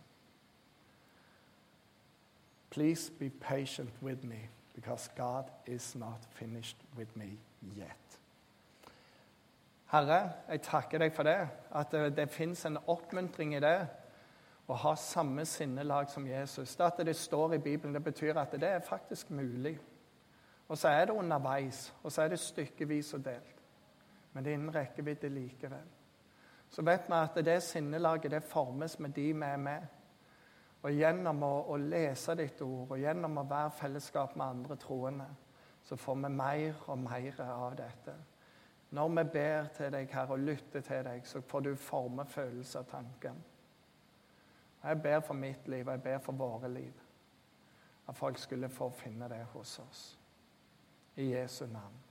Please 2.69 3.11
be 3.19 3.29
patient 3.29 3.89
with 4.01 4.25
me, 4.25 4.49
because 4.75 5.11
God 5.15 5.43
is 5.65 5.95
not 5.95 6.27
finished 6.31 6.77
with 6.97 7.17
me 7.17 7.37
yet. 7.77 8.19
Herre, 9.91 10.31
jeg 10.49 10.61
takker 10.61 10.97
deg 10.97 11.13
for 11.13 11.23
det, 11.23 11.49
at 11.75 11.91
det, 11.91 12.17
det 12.17 12.29
fins 12.29 12.65
en 12.65 12.77
oppmuntring 12.87 13.55
i 13.55 13.59
det 13.59 13.87
å 14.67 14.75
ha 14.79 14.93
samme 14.95 15.45
sinnelag 15.45 16.09
som 16.09 16.27
Jesus. 16.27 16.75
Det 16.75 16.85
at 16.85 17.01
det 17.05 17.15
står 17.15 17.53
i 17.53 17.63
Bibelen, 17.63 17.93
det 17.93 18.03
betyr 18.03 18.37
at 18.39 18.51
det 18.51 18.69
er 18.69 18.79
faktisk 18.79 19.29
mulig. 19.29 19.79
Og 20.67 20.77
så 20.77 20.87
er 20.87 21.05
det 21.05 21.17
underveis, 21.17 21.93
og 22.03 22.11
så 22.11 22.21
er 22.21 22.31
det 22.33 22.39
stykkevis 22.39 23.13
og 23.13 23.25
delt. 23.25 23.59
Men 24.33 24.43
det 24.43 24.51
er 24.51 24.57
innen 24.57 24.75
rekkevidde 24.75 25.29
likevel. 25.29 25.89
Så 26.69 26.81
vet 26.81 27.09
vi 27.09 27.13
at 27.13 27.45
det 27.45 27.59
sinnelaget 27.63 28.31
det 28.31 28.43
formes 28.43 28.99
med 28.99 29.13
de 29.13 29.27
vi 29.33 29.45
er 29.45 29.57
med. 29.57 29.83
Og 30.83 30.91
gjennom 30.91 31.43
å, 31.43 31.53
å 31.69 31.77
lese 31.77 32.35
ditt 32.35 32.61
ord 32.61 32.91
og 32.91 32.99
gjennom 32.99 33.37
å 33.39 33.47
være 33.47 33.75
fellesskap 33.77 34.35
med 34.35 34.45
andre 34.47 34.75
troende, 34.75 35.27
så 35.83 35.95
får 35.99 36.15
vi 36.15 36.31
mer 36.33 36.81
og 36.87 36.97
mer 37.03 37.41
av 37.45 37.75
dette. 37.77 38.15
Når 38.93 39.09
vi 39.09 39.23
ber 39.33 39.69
til 39.75 39.91
deg, 39.93 40.11
Herre, 40.11 40.35
og 40.35 40.39
lytter 40.39 40.81
til 40.81 41.05
deg, 41.05 41.27
så 41.27 41.41
får 41.41 41.61
du 41.65 41.75
forme 41.75 42.25
følelser 42.25 42.83
og 42.83 42.91
tanker. 42.91 43.37
Jeg 44.83 45.01
ber 45.01 45.19
for 45.19 45.33
mitt 45.33 45.67
liv, 45.67 45.89
jeg 45.89 46.03
ber 46.03 46.17
for 46.17 46.31
våre 46.31 46.69
liv. 46.73 46.93
At 48.07 48.15
folk 48.15 48.37
skulle 48.37 48.69
få 48.69 48.89
finne 48.89 49.29
det 49.29 49.45
hos 49.53 49.79
oss. 49.79 50.19
I 51.15 51.35
Jesu 51.35 51.65
navn. 51.65 52.03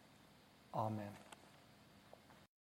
Amen. 0.72 1.16